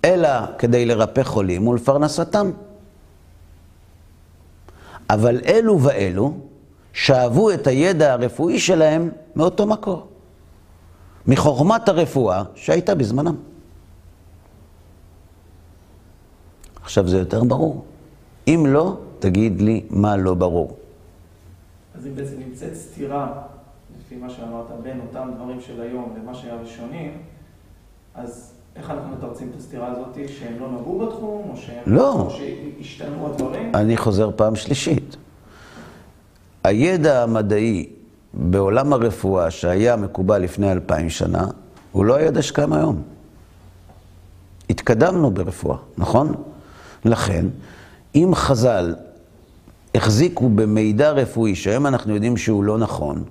אלא 0.05 0.29
כדי 0.57 0.85
לרפא 0.85 1.23
חולים 1.23 1.67
ולפרנסתם. 1.67 2.51
אבל 5.09 5.41
אלו 5.45 5.81
ואלו 5.81 6.33
שאבו 6.93 7.51
את 7.51 7.67
הידע 7.67 8.13
הרפואי 8.13 8.59
שלהם 8.59 9.09
מאותו 9.35 9.65
מקור, 9.65 10.07
מחוכמת 11.27 11.89
הרפואה 11.89 12.43
שהייתה 12.55 12.95
בזמנם. 12.95 13.35
עכשיו 16.81 17.07
זה 17.07 17.17
יותר 17.17 17.43
ברור. 17.43 17.85
אם 18.47 18.63
לא, 18.67 18.97
תגיד 19.19 19.61
לי 19.61 19.85
מה 19.89 20.17
לא 20.17 20.33
ברור. 20.33 20.77
אז 21.97 22.07
אם 22.07 22.15
בעצם 22.15 22.39
נמצאת 22.39 22.75
סתירה, 22.75 23.31
לפי 23.99 24.15
מה 24.15 24.29
שאמרת, 24.29 24.65
בין 24.83 24.99
אותם 25.07 25.31
דברים 25.35 25.61
של 25.61 25.81
היום 25.81 26.13
למה 26.21 26.33
שהיה 26.33 26.55
ראשונים, 26.55 27.17
אז 28.15 28.53
איך 28.75 28.91
אנחנו 28.91 29.15
מתרצים 29.15 29.49
את 29.49 29.59
הסתירה 29.59 29.91
הזאת? 29.91 30.17
שהם 30.27 30.59
לא 30.59 30.71
נגעו 30.71 30.99
בתחום, 30.99 31.49
או 31.49 31.57
שהם... 31.57 31.83
לא. 31.85 32.13
או 32.13 32.29
שהשתנו 32.29 33.27
הדברים? 33.27 33.75
אני 33.75 33.97
חוזר 33.97 34.31
פעם 34.35 34.55
שלישית. 34.55 35.15
הידע 36.63 37.23
המדעי 37.23 37.89
בעולם 38.33 38.93
הרפואה 38.93 39.51
שהיה 39.51 39.95
מקובל 39.95 40.41
לפני 40.41 40.71
אלפיים 40.71 41.09
שנה, 41.09 41.47
הוא 41.91 42.05
לא 42.05 42.15
הידע 42.15 42.41
שקיים 42.41 42.73
היום. 42.73 43.01
התקדמנו 44.69 45.31
ברפואה, 45.31 45.77
נכון? 45.97 46.33
לכן, 47.05 47.45
אם 48.15 48.31
חז"ל 48.33 48.95
החזיקו 49.97 50.49
במידע 50.49 51.11
רפואי 51.11 51.55
שהיום 51.55 51.87
אנחנו 51.87 52.13
יודעים 52.13 52.37
שהוא 52.37 52.63
לא 52.63 52.77
נכון, 52.77 53.23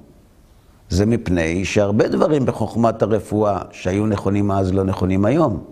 זה 0.88 1.06
מפני 1.06 1.64
שהרבה 1.64 2.08
דברים 2.08 2.46
בחוכמת 2.46 3.02
הרפואה 3.02 3.58
שהיו 3.72 4.06
נכונים 4.06 4.50
אז 4.50 4.74
לא 4.74 4.84
נכונים 4.84 5.24
היום. 5.24 5.64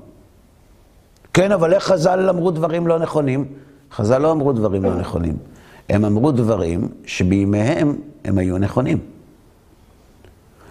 כן, 1.33 1.53
אבל 1.53 1.75
איך 1.75 1.85
חז"ל 1.85 2.29
אמרו 2.29 2.51
דברים 2.51 2.87
לא 2.87 2.99
נכונים? 2.99 3.45
חז"ל 3.93 4.19
לא 4.19 4.33
אמרו 4.33 4.53
דברים 4.53 4.85
לא 4.85 4.95
נכונים. 4.95 5.37
הם 5.89 6.05
אמרו 6.05 6.33
דברים 6.33 6.89
שבימיהם 7.07 7.97
הם 8.25 8.39
היו 8.39 8.59
נכונים. 8.59 8.99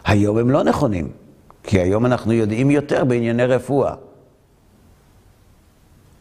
היום 0.05 0.37
הם 0.37 0.49
לא 0.49 0.63
נכונים, 0.63 1.07
כי 1.63 1.79
היום 1.79 2.05
אנחנו 2.05 2.33
יודעים 2.33 2.71
יותר 2.71 3.05
בענייני 3.05 3.45
רפואה. 3.45 3.93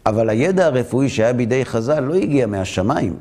אבל 0.07 0.31
הידע 0.31 0.67
הרפואי 0.67 1.09
שהיה 1.09 1.33
בידי 1.33 1.65
חז"ל 1.65 2.01
לא 2.01 2.15
הגיע 2.15 2.47
מהשמיים, 2.47 3.17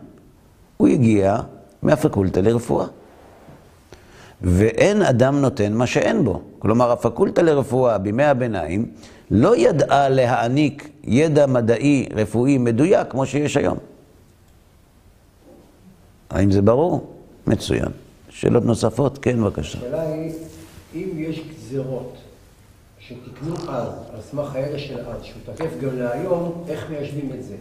הוא 0.81 0.87
הגיע 0.87 1.37
מהפקולטה 1.81 2.41
לרפואה. 2.41 2.85
ואין 4.41 5.01
אדם 5.01 5.41
נותן 5.41 5.73
מה 5.73 5.87
שאין 5.87 6.23
בו. 6.25 6.41
כלומר, 6.59 6.91
הפקולטה 6.91 7.41
לרפואה 7.41 7.97
בימי 7.97 8.23
הביניים 8.23 8.85
לא 9.31 9.57
ידעה 9.57 10.09
להעניק 10.09 10.89
ידע 11.03 11.47
מדעי 11.47 12.09
רפואי 12.15 12.57
מדויק 12.57 13.07
כמו 13.09 13.25
שיש 13.25 13.57
היום. 13.57 13.77
האם 16.29 16.51
זה 16.51 16.61
ברור? 16.61 17.13
מצוין. 17.47 17.91
שאלות 18.29 18.65
נוספות? 18.65 19.17
כן, 19.17 19.43
בבקשה. 19.43 19.77
השאלה 19.77 20.01
היא, 20.01 20.33
אם 20.95 21.09
יש 21.17 21.41
גזירות 21.49 22.13
שתיקנו 22.99 23.55
אז, 23.69 23.87
על 24.13 24.21
סמך 24.21 24.55
הידע 24.55 24.79
של 24.79 24.99
אז, 24.99 25.23
שהוא 25.23 25.41
תקף 25.45 25.79
גם 25.81 25.99
להיום, 25.99 26.63
איך 26.67 26.89
מיישבים 26.89 27.31
את 27.39 27.43
זה? 27.43 27.55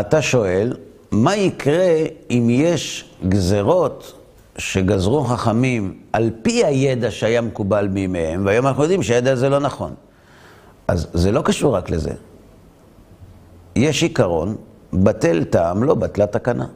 אתה 0.00 0.22
שואל, 0.22 0.76
מה 1.10 1.36
יקרה 1.36 1.94
אם 2.30 2.48
יש 2.50 3.10
גזרות 3.28 4.12
שגזרו 4.58 5.24
חכמים 5.24 5.98
על 6.12 6.30
פי 6.42 6.64
הידע 6.64 7.10
שהיה 7.10 7.40
מקובל 7.40 7.88
בימיהם, 7.88 8.46
והיום 8.46 8.66
אנחנו 8.66 8.82
יודעים 8.82 9.02
שהידע 9.02 9.32
הזה 9.32 9.48
לא 9.48 9.58
נכון. 9.58 9.94
אז 10.88 11.06
זה 11.14 11.32
לא 11.32 11.42
קשור 11.42 11.76
רק 11.76 11.90
לזה. 11.90 12.10
יש 13.76 14.02
עיקרון, 14.02 14.56
בטל 14.92 15.44
טעם, 15.44 15.84
לא 15.84 15.94
בטלה 15.94 16.26
תקנה. 16.26 16.66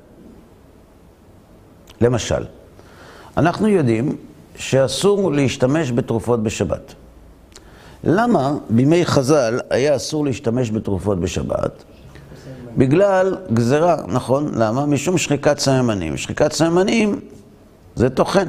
למשל, 2.00 2.44
אנחנו 3.36 3.68
יודעים 3.68 4.16
שאסור 4.56 5.32
להשתמש 5.32 5.92
בתרופות 5.92 6.42
בשבת. 6.42 6.94
למה 8.04 8.54
בימי 8.70 9.06
חז"ל 9.06 9.60
היה 9.70 9.96
אסור 9.96 10.24
להשתמש 10.24 10.70
בתרופות 10.70 11.20
בשבת? 11.20 11.84
בגלל 12.76 13.36
גזרה, 13.52 13.96
נכון? 14.08 14.54
למה? 14.54 14.86
משום 14.86 15.18
שחיקת 15.18 15.58
סממנים. 15.58 16.16
שחיקת 16.16 16.52
סממנים 16.52 17.20
זה 17.94 18.10
טוחן. 18.10 18.48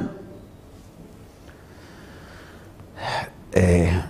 אה, 3.56 4.00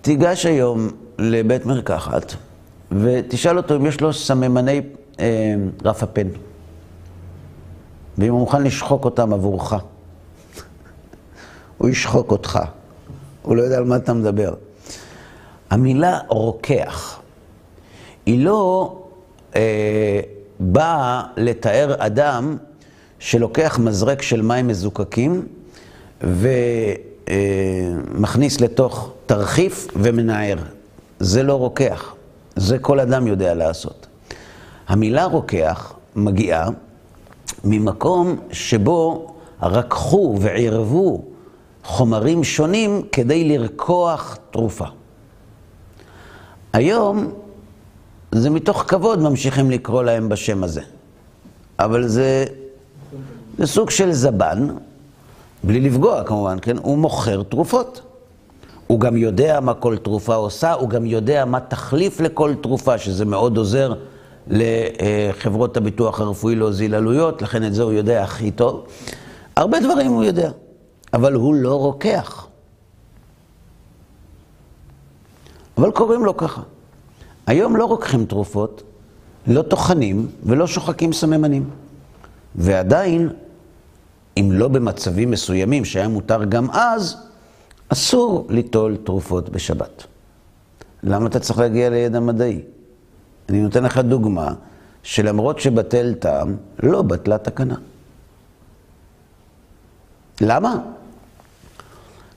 תיגש 0.00 0.46
היום 0.46 0.88
לבית 1.18 1.66
מרקחת 1.66 2.34
ותשאל 2.92 3.56
אותו 3.56 3.76
אם 3.76 3.86
יש 3.86 4.00
לו 4.00 4.12
סממני 4.12 4.80
אה, 5.20 5.54
רף 5.84 6.02
הפן. 6.02 6.28
ואם 8.18 8.32
הוא 8.32 8.40
מוכן 8.40 8.62
לשחוק 8.62 9.04
אותם 9.04 9.32
עבורך. 9.32 9.74
הוא 11.78 11.88
ישחוק 11.88 12.30
אותך. 12.30 12.58
הוא 13.42 13.56
לא 13.56 13.62
יודע 13.62 13.76
על 13.76 13.84
מה 13.84 13.96
אתה 13.96 14.12
מדבר. 14.12 14.54
המילה 15.70 16.18
רוקח 16.28 17.20
היא 18.26 18.44
לא 18.44 18.96
אה, 19.56 20.20
באה 20.60 21.22
לתאר 21.36 21.94
אדם 21.98 22.56
שלוקח 23.18 23.78
מזרק 23.82 24.22
של 24.22 24.42
מים 24.42 24.68
מזוקקים 24.68 25.46
שמכניס 27.28 28.60
לתוך 28.60 29.12
תרחיף 29.26 29.88
ומנער. 29.96 30.56
זה 31.20 31.42
לא 31.42 31.54
רוקח, 31.54 32.14
זה 32.56 32.78
כל 32.78 33.00
אדם 33.00 33.26
יודע 33.26 33.54
לעשות. 33.54 34.06
המילה 34.88 35.24
רוקח 35.24 35.92
מגיעה 36.16 36.68
ממקום 37.64 38.36
שבו 38.52 39.26
רקחו 39.62 40.36
ועירבו 40.40 41.24
חומרים 41.84 42.44
שונים 42.44 43.02
כדי 43.12 43.44
לרקוח 43.58 44.38
תרופה. 44.50 44.84
היום 46.72 47.32
זה 48.40 48.50
מתוך 48.50 48.84
כבוד 48.88 49.18
ממשיכים 49.18 49.70
לקרוא 49.70 50.02
להם 50.02 50.28
בשם 50.28 50.64
הזה. 50.64 50.82
אבל 51.78 52.08
זה, 52.08 52.44
זה 53.58 53.66
סוג 53.66 53.90
של 53.90 54.12
זבן, 54.12 54.68
בלי 55.64 55.80
לפגוע 55.80 56.24
כמובן, 56.24 56.58
כן? 56.62 56.76
הוא 56.76 56.98
מוכר 56.98 57.42
תרופות. 57.42 58.00
הוא 58.86 59.00
גם 59.00 59.16
יודע 59.16 59.60
מה 59.60 59.74
כל 59.74 59.96
תרופה 59.96 60.34
עושה, 60.34 60.72
הוא 60.72 60.88
גם 60.88 61.06
יודע 61.06 61.44
מה 61.44 61.60
תחליף 61.60 62.20
לכל 62.20 62.54
תרופה, 62.60 62.98
שזה 62.98 63.24
מאוד 63.24 63.56
עוזר 63.56 63.94
לחברות 64.46 65.76
הביטוח 65.76 66.20
הרפואי 66.20 66.54
להוזיל 66.54 66.94
עלויות, 66.94 67.42
לכן 67.42 67.64
את 67.64 67.74
זה 67.74 67.82
הוא 67.82 67.92
יודע 67.92 68.22
הכי 68.22 68.50
טוב. 68.50 68.86
הרבה 69.56 69.80
דברים 69.80 70.12
הוא 70.12 70.24
יודע, 70.24 70.50
אבל 71.14 71.34
הוא 71.34 71.54
לא 71.54 71.74
רוקח. 71.74 72.46
אבל 75.78 75.90
קוראים 75.90 76.24
לו 76.24 76.36
ככה. 76.36 76.62
היום 77.46 77.76
לא 77.76 77.84
רוקחים 77.84 78.26
תרופות, 78.26 78.82
לא 79.46 79.62
טוחנים 79.62 80.26
ולא 80.42 80.66
שוחקים 80.66 81.12
סממנים. 81.12 81.70
ועדיין, 82.54 83.28
אם 84.36 84.48
לא 84.52 84.68
במצבים 84.68 85.30
מסוימים 85.30 85.84
שהיה 85.84 86.08
מותר 86.08 86.44
גם 86.44 86.70
אז, 86.70 87.16
אסור 87.88 88.46
ליטול 88.50 88.96
תרופות 89.04 89.48
בשבת. 89.48 90.04
למה 91.02 91.26
אתה 91.26 91.40
צריך 91.40 91.58
להגיע 91.58 91.90
לידע 91.90 92.20
מדעי? 92.20 92.60
אני 93.48 93.60
נותן 93.60 93.84
לך 93.84 93.98
דוגמה 93.98 94.54
שלמרות 95.02 95.60
שבטל 95.60 96.14
טעם, 96.14 96.56
לא 96.82 97.02
בטלה 97.02 97.38
תקנה. 97.38 97.76
למה? 100.40 100.80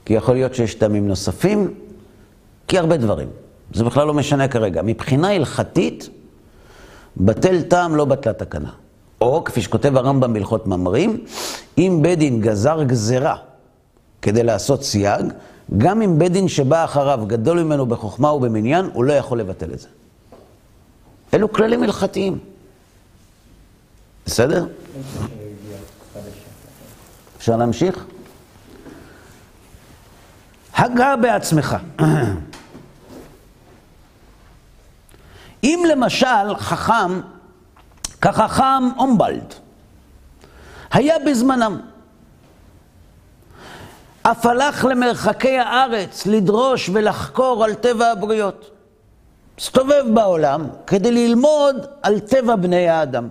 כי 0.06 0.14
יכול 0.14 0.36
להיות 0.36 0.56
שיש 0.56 0.76
טעמים 0.76 1.08
נוספים, 1.08 1.74
כי 2.68 2.78
הרבה 2.78 2.98
דברים. 2.98 3.30
זה 3.74 3.84
בכלל 3.84 4.08
לא 4.08 4.14
משנה 4.14 4.48
כרגע. 4.48 4.82
מבחינה 4.82 5.32
הלכתית, 5.32 6.10
בטל 7.18 7.62
טעם 7.62 7.96
לא 7.96 8.06
בטלה 8.06 8.34
תקנה. 8.34 8.70
או, 9.22 9.44
כפי 9.44 9.62
שכותב 9.62 9.98
הרמב"ם 9.98 10.34
בהלכות 10.34 10.68
ממרים, 10.68 11.24
אם 11.78 12.00
בית 12.02 12.20
דין 12.20 12.42
גזר 12.42 12.84
גזרה 12.84 13.36
כדי 14.22 14.44
לעשות 14.44 14.84
סייג, 14.84 15.26
גם 15.78 16.02
אם 16.02 16.20
בית 16.20 16.32
דין 16.32 16.48
שבא 16.48 16.84
אחריו 16.84 17.20
גדול 17.28 17.64
ממנו 17.64 17.86
בחוכמה 17.86 18.34
ובמניין, 18.34 18.90
הוא 18.94 19.04
לא 19.04 19.14
יכול 19.14 19.40
לבטל 19.40 19.74
את 19.74 19.80
זה. 19.80 19.88
אלו 21.34 21.54
כללים 21.54 21.84
הלכתיים. 21.84 22.40
בסדר? 24.26 24.66
אפשר 27.38 27.58
להמשיך? 27.58 28.06
הגה 30.76 31.16
בעצמך. 31.16 31.78
אם 35.64 35.84
למשל 35.92 36.56
חכם, 36.58 37.22
כחכם 38.22 38.84
אומבלד, 38.98 39.54
היה 40.92 41.16
בזמנם, 41.26 41.80
אף 44.22 44.46
הלך 44.46 44.86
למרחקי 44.86 45.58
הארץ 45.58 46.26
לדרוש 46.26 46.90
ולחקור 46.94 47.64
על 47.64 47.74
טבע 47.74 48.12
הבריות. 48.12 48.72
הסתובב 49.60 50.04
בעולם 50.14 50.68
כדי 50.88 51.12
ללמוד 51.12 51.86
על 52.02 52.20
טבע 52.20 52.56
בני 52.56 52.90
האדם. 52.90 53.28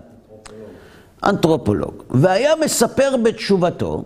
אנתרופולוג. 1.25 2.03
והיה 2.11 2.57
מספר 2.65 3.17
בתשובתו, 3.23 4.05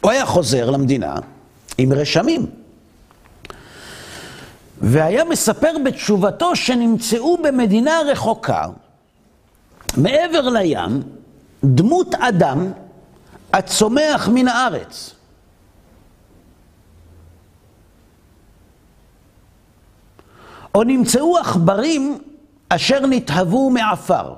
הוא 0.00 0.10
היה 0.10 0.26
חוזר 0.26 0.70
למדינה 0.70 1.14
עם 1.78 1.92
רשמים. 1.92 2.46
והיה 4.80 5.24
מספר 5.24 5.72
בתשובתו 5.84 6.56
שנמצאו 6.56 7.38
במדינה 7.42 8.00
רחוקה, 8.06 8.66
מעבר 9.96 10.48
לים, 10.48 11.02
דמות 11.64 12.14
אדם 12.14 12.72
הצומח 13.52 14.28
מן 14.28 14.48
הארץ. 14.48 15.14
או 20.74 20.84
נמצאו 20.84 21.38
עכברים 21.38 22.18
אשר 22.68 23.06
נתהוו 23.06 23.70
מעפר, 23.70 24.34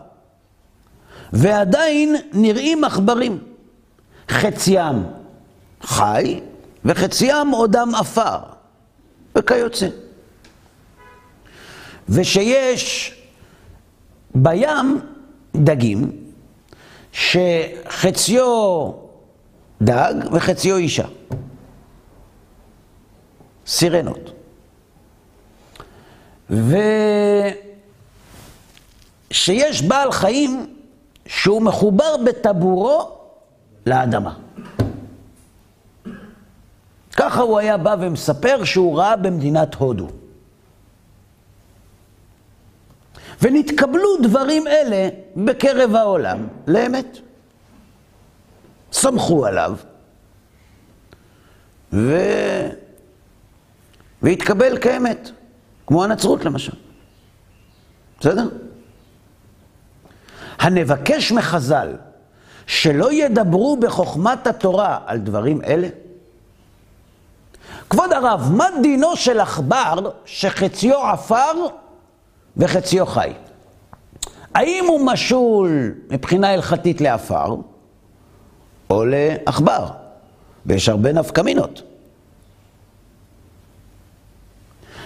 ועדיין 1.32 2.16
נראים 2.32 2.84
עכברים, 2.84 3.38
חציים 4.30 5.04
חי 5.82 6.40
וחציים 6.84 7.50
עודם 7.50 7.94
עפר, 7.94 8.38
וכיוצא. 9.36 9.88
ושיש 12.08 13.14
בים 14.34 15.00
דגים 15.56 16.12
שחציו 17.12 18.90
דג 19.82 20.14
וחציו 20.32 20.76
אישה. 20.76 21.06
סירנות. 23.66 24.30
ושיש 29.30 29.82
בעל 29.82 30.12
חיים 30.12 30.74
שהוא 31.26 31.62
מחובר 31.62 32.16
בטבורו 32.26 33.18
לאדמה. 33.86 34.34
ככה 37.16 37.40
הוא 37.40 37.58
היה 37.58 37.76
בא 37.76 37.96
ומספר 38.00 38.64
שהוא 38.64 38.98
ראה 38.98 39.16
במדינת 39.16 39.74
הודו. 39.74 40.08
ונתקבלו 43.42 44.16
דברים 44.22 44.66
אלה 44.66 45.08
בקרב 45.36 45.94
העולם 45.94 46.46
לאמת. 46.66 47.18
סמכו 48.92 49.46
עליו, 49.46 49.76
ו... 51.92 52.18
והתקבל 54.22 54.78
כאמת, 54.78 55.30
כמו 55.86 56.04
הנצרות 56.04 56.44
למשל. 56.44 56.72
בסדר? 58.20 58.48
הנבקש 60.58 61.32
מחז"ל 61.32 61.96
שלא 62.66 63.12
ידברו 63.12 63.76
בחוכמת 63.76 64.46
התורה 64.46 64.98
על 65.06 65.18
דברים 65.18 65.64
אלה? 65.64 65.88
כבוד 67.90 68.12
הרב, 68.12 68.52
מה 68.52 68.66
דינו 68.82 69.16
של 69.16 69.40
עכבר 69.40 70.10
שחציו 70.24 70.98
עפר 71.06 71.52
וחציו 72.58 73.06
חי. 73.06 73.32
האם 74.54 74.84
הוא 74.88 75.06
משול 75.06 75.94
מבחינה 76.10 76.52
הלכתית 76.52 77.00
לעפר 77.00 77.56
או 78.90 79.04
לעכבר? 79.04 79.86
ויש 80.66 80.88
הרבה 80.88 81.12
נפקמינות. 81.12 81.82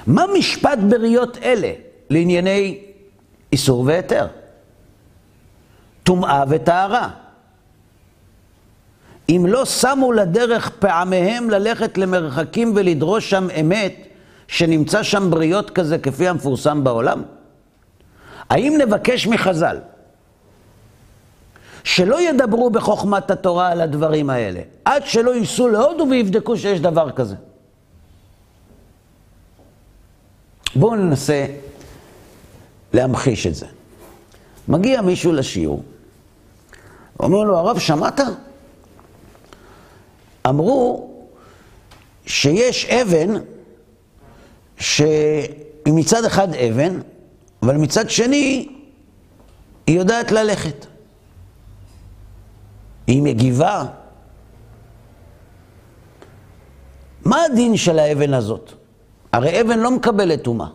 מה 0.06 0.24
משפט 0.38 0.78
בריות 0.88 1.38
אלה 1.42 1.72
לענייני 2.10 2.78
איסור 3.52 3.84
והיתר? 3.86 4.26
טומאה 6.02 6.44
וטהרה. 6.48 7.10
אם 9.28 9.46
לא 9.48 9.64
שמו 9.64 10.12
לדרך 10.12 10.70
פעמיהם 10.70 11.50
ללכת 11.50 11.98
למרחקים 11.98 12.72
ולדרוש 12.76 13.30
שם 13.30 13.46
אמת, 13.60 13.94
שנמצא 14.48 15.02
שם 15.02 15.30
בריות 15.30 15.70
כזה 15.70 15.98
כפי 15.98 16.28
המפורסם 16.28 16.84
בעולם? 16.84 17.22
האם 18.52 18.78
נבקש 18.78 19.26
מחז"ל 19.26 19.78
שלא 21.84 22.20
ידברו 22.20 22.70
בחוכמת 22.70 23.30
התורה 23.30 23.68
על 23.68 23.80
הדברים 23.80 24.30
האלה, 24.30 24.60
עד 24.84 25.06
שלא 25.06 25.34
ייסעו 25.34 25.68
להודו 25.68 26.06
ויבדקו 26.10 26.56
שיש 26.56 26.80
דבר 26.80 27.10
כזה? 27.10 27.36
בואו 30.76 30.94
ננסה 30.94 31.46
להמחיש 32.92 33.46
את 33.46 33.54
זה. 33.54 33.66
מגיע 34.68 35.02
מישהו 35.02 35.32
לשיעור, 35.32 35.82
אומר 37.20 37.44
לו, 37.44 37.58
הרב, 37.58 37.78
שמעת? 37.78 38.20
אמרו 40.48 41.10
שיש 42.26 42.86
אבן 42.86 43.34
שהיא 44.78 45.46
מצד 45.86 46.24
אחד 46.24 46.54
אבן, 46.54 47.00
אבל 47.62 47.76
מצד 47.76 48.10
שני, 48.10 48.68
היא 49.86 49.98
יודעת 49.98 50.32
ללכת. 50.32 50.86
היא 53.06 53.22
מגיבה. 53.22 53.84
מה 57.24 57.42
הדין 57.44 57.76
של 57.76 57.98
האבן 57.98 58.34
הזאת? 58.34 58.72
הרי 59.32 59.60
אבן 59.60 59.78
לא 59.78 59.90
מקבלת 59.90 60.42
טומאה. 60.42 60.66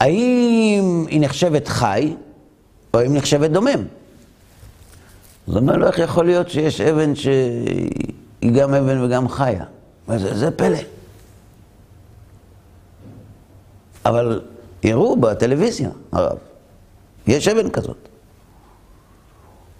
האם 0.00 1.04
היא 1.08 1.20
נחשבת 1.20 1.68
חי, 1.68 2.14
או 2.94 2.98
האם 2.98 3.14
נחשבת 3.14 3.50
דומם? 3.50 3.84
אז 5.48 5.56
אומר 5.56 5.76
לו, 5.76 5.86
איך 5.86 5.98
יכול 5.98 6.26
להיות 6.26 6.50
שיש 6.50 6.80
אבן 6.80 7.14
שהיא 7.14 8.52
גם 8.54 8.74
אבן 8.74 9.04
וגם 9.04 9.28
חיה? 9.28 9.64
זה, 10.08 10.38
זה 10.38 10.50
פלא. 10.50 10.78
אבל 14.04 14.40
יראו 14.82 15.16
בטלוויזיה, 15.16 15.90
הרב, 16.12 16.38
יש 17.26 17.48
אבן 17.48 17.70
כזאת. 17.70 18.08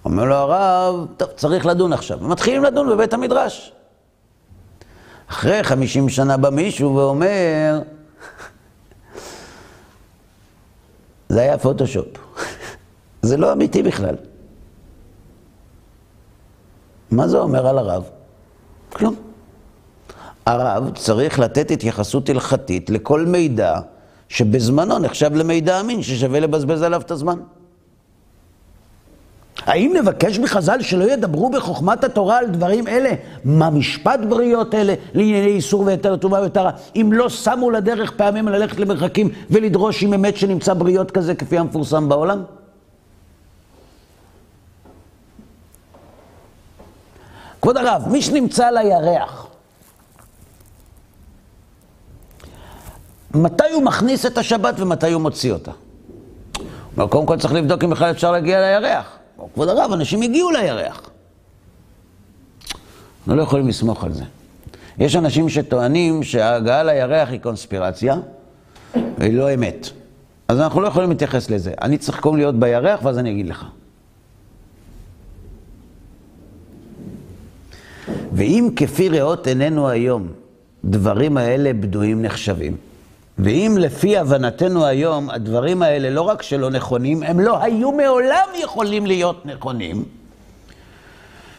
אומר 0.05 0.25
לו 0.25 0.35
הרב, 0.35 1.07
טוב, 1.17 1.29
צריך 1.37 1.67
לדון 1.67 1.93
עכשיו. 1.93 2.19
ומתחילים 2.23 2.65
לדון 2.65 2.89
בבית 2.91 3.13
המדרש. 3.13 3.73
אחרי 5.27 5.65
50 5.65 6.09
שנה 6.09 6.37
בא 6.37 6.51
מישהו 6.51 6.95
ואומר, 6.95 7.81
זה 11.29 11.41
היה 11.41 11.59
פוטושופ. 11.59 12.07
זה 13.23 13.37
לא 13.37 13.53
אמיתי 13.53 13.83
בכלל. 13.83 14.15
מה 17.11 17.29
זה 17.29 17.39
אומר 17.39 17.67
על 17.67 17.79
הרב? 17.79 18.05
כלום. 18.93 19.15
הרב 20.47 20.91
צריך 20.97 21.39
לתת 21.39 21.71
התייחסות 21.71 22.29
הלכתית 22.29 22.91
לכל 22.91 23.27
מידע 23.27 23.81
שבזמנו 24.31 24.99
נחשב 24.99 25.35
למידע 25.35 25.81
אמין 25.81 26.03
ששווה 26.03 26.41
לבזבז 26.41 26.83
עליו 26.83 27.01
את 27.01 27.11
הזמן. 27.11 27.39
האם 29.67 29.93
נבקש 29.97 30.39
מחז"ל 30.39 30.83
שלא 30.83 31.05
ידברו 31.05 31.51
בחוכמת 31.51 32.05
התורה 32.05 32.39
על 32.39 32.47
דברים 32.47 32.89
אלה? 32.89 33.11
מה 33.45 33.71
משפט 33.71 34.21
בריות 34.29 34.75
אלה 34.75 34.95
לענייני 35.15 35.47
איסור 35.47 35.81
והיתר 35.81 36.17
טובה 36.17 36.41
וטהרה? 36.47 36.71
אם 36.97 37.11
לא 37.13 37.29
שמו 37.29 37.71
לדרך 37.71 38.11
פעמים 38.11 38.49
ללכת 38.49 38.79
למרחקים 38.81 39.29
ולדרוש 39.51 40.03
עם 40.03 40.15
אמת 40.15 40.37
שנמצא 40.37 40.75
בריות 40.75 41.11
כזה 41.11 41.35
כפי 41.35 41.59
המפורסם 41.59 42.09
בעולם? 42.09 42.43
כבוד 47.63 47.77
הרב, 47.77 48.03
מי 48.11 48.23
שנמצא 48.23 48.67
על 48.67 48.77
הירח, 48.77 49.47
מתי 53.35 53.65
הוא 53.75 53.83
מכניס 53.83 54.27
את 54.27 54.39
השבת 54.39 54.75
ומתי 54.79 55.13
הוא 55.13 55.23
מוציא 55.23 55.53
אותה? 55.53 55.73
קודם 56.95 57.27
כל 57.27 57.39
צריך 57.39 57.55
לבדוק 57.55 57.85
אם 57.85 57.91
בכלל 57.91 58.11
אפשר 58.11 58.33
להגיע 58.33 58.61
לירח. 58.61 59.19
כבוד 59.55 59.69
הרב, 59.69 59.93
אנשים 59.93 60.23
הגיעו 60.23 60.51
לירח. 60.51 61.11
אנחנו 63.19 63.37
לא 63.37 63.43
יכולים 63.43 63.69
לסמוך 63.69 64.05
על 64.05 64.13
זה. 64.13 64.25
יש 64.99 65.17
אנשים 65.17 65.49
שטוענים 65.49 66.23
שההגעה 66.23 66.83
לירח 66.83 67.29
היא 67.29 67.41
קונספירציה, 67.41 68.17
והיא 69.19 69.35
לא 69.35 69.55
אמת. 69.55 69.89
אז 70.49 70.61
אנחנו 70.61 70.81
לא 70.81 70.89
יכולים 70.89 71.11
להתייחס 71.11 71.51
לזה. 71.51 71.73
אני 71.83 71.99
צריך 71.99 72.21
קודם 72.21 72.37
להיות 72.37 72.59
בירח, 72.59 73.01
ואז 73.03 73.19
אני 73.19 73.31
אגיד 73.31 73.47
לך. 73.49 73.65
ואם 78.33 78.69
כפי 78.77 79.09
ראות 79.09 79.47
עינינו 79.47 79.89
היום, 79.89 80.29
דברים 80.85 81.37
האלה 81.37 81.73
בדויים 81.73 82.23
נחשבים, 82.23 82.77
ואם 83.43 83.77
לפי 83.81 84.19
הבנתנו 84.19 84.87
היום, 84.87 85.31
הדברים 85.31 85.83
האלה 85.83 86.11
לא 86.11 86.23
רק 86.23 86.43
שלא 86.43 86.71
נכונים, 86.71 87.23
הם 87.23 87.41
לא 87.41 87.63
היו 87.63 87.93
מעולם 87.93 88.49
יכולים 88.63 89.07
להיות 89.07 89.47
נכונים. 89.47 90.05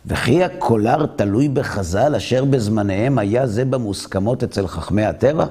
וכי 0.05 0.43
הקולר 0.43 1.05
תלוי 1.05 1.49
בחז"ל, 1.49 2.15
אשר 2.15 2.45
בזמניהם 2.45 3.17
היה 3.17 3.47
זה 3.47 3.65
במוסכמות 3.65 4.43
אצל 4.43 4.67
חכמי 4.67 5.05
הטבע? 5.05 5.45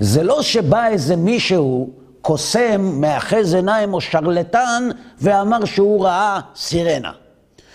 זה 0.00 0.22
לא 0.22 0.42
שבא 0.42 0.86
איזה 0.86 1.16
מישהו, 1.16 1.90
קוסם, 2.20 3.00
מאחז 3.00 3.54
עיניים 3.54 3.94
או 3.94 4.00
שרלטן, 4.00 4.88
ואמר 5.20 5.64
שהוא 5.64 6.04
ראה 6.04 6.40
סירנה. 6.56 7.12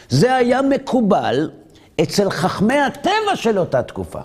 זה 0.09 0.35
היה 0.35 0.61
מקובל 0.61 1.49
אצל 2.01 2.29
חכמי 2.29 2.77
הטבע 2.77 3.35
של 3.35 3.59
אותה 3.59 3.83
תקופה. 3.83 4.19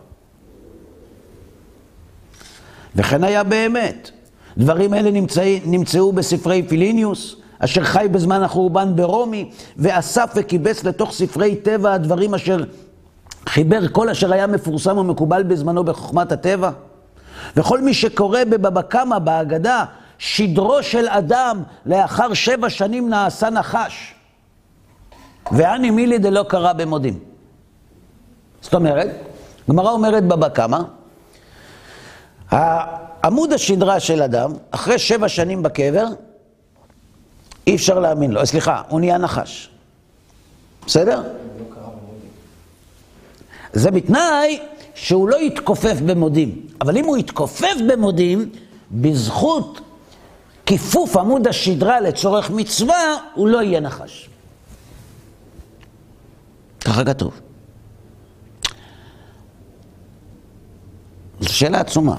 וכן 2.96 3.24
היה 3.24 3.42
באמת. 3.42 4.10
דברים 4.58 4.94
אלה 4.94 5.10
נמצא, 5.10 5.58
נמצאו 5.64 6.12
בספרי 6.12 6.62
פיליניוס, 6.62 7.36
אשר 7.58 7.84
חי 7.84 8.06
בזמן 8.10 8.42
החורבן 8.42 8.96
ברומי, 8.96 9.50
ואסף 9.76 10.32
וכיבס 10.36 10.84
לתוך 10.84 11.12
ספרי 11.12 11.56
טבע 11.56 11.92
הדברים 11.92 12.34
אשר 12.34 12.64
חיבר 13.48 13.88
כל 13.88 14.08
אשר 14.08 14.32
היה 14.32 14.46
מפורסם 14.46 14.98
ומקובל 14.98 15.42
בזמנו 15.42 15.84
בחוכמת 15.84 16.32
הטבע. 16.32 16.70
וכל 17.56 17.80
מי 17.80 17.94
שקורא 17.94 18.44
בבבא 18.44 18.82
קמא 18.82 19.18
בהגדה, 19.18 19.84
שדרו 20.18 20.82
של 20.82 21.08
אדם 21.08 21.62
לאחר 21.86 22.34
שבע 22.34 22.70
שנים 22.70 23.08
נעשה 23.08 23.50
נחש. 23.50 24.14
ואני 25.52 25.90
מילי 25.90 26.18
דלא 26.18 26.42
קרא 26.48 26.72
במודים. 26.72 27.18
זאת 28.60 28.74
אומרת, 28.74 29.08
גמרא 29.70 29.90
אומרת 29.90 30.24
בבא 30.24 30.48
קמא, 30.48 30.78
עמוד 33.24 33.52
השדרה 33.52 34.00
של 34.00 34.22
אדם, 34.22 34.52
אחרי 34.70 34.98
שבע 34.98 35.28
שנים 35.28 35.62
בקבר, 35.62 36.06
אי 37.66 37.74
אפשר 37.74 37.98
להאמין 37.98 38.30
לו. 38.30 38.46
סליחה, 38.46 38.82
הוא 38.88 39.00
נהיה 39.00 39.18
נחש. 39.18 39.68
בסדר? 40.86 41.22
זה 43.72 43.90
בתנאי 43.90 44.60
שהוא 44.94 45.28
לא 45.28 45.36
יתכופף 45.36 46.00
במודים. 46.06 46.66
אבל 46.80 46.96
אם 46.96 47.04
הוא 47.04 47.16
יתכופף 47.16 47.74
במודים, 47.88 48.50
בזכות 48.92 49.80
כיפוף 50.66 51.16
עמוד 51.16 51.46
השדרה 51.46 52.00
לצורך 52.00 52.50
מצווה, 52.50 53.16
הוא 53.34 53.48
לא 53.48 53.62
יהיה 53.62 53.80
נחש. 53.80 54.28
ככה 56.80 57.04
כתוב. 57.04 57.40
זו 61.40 61.48
שאלה 61.48 61.80
עצומה. 61.80 62.16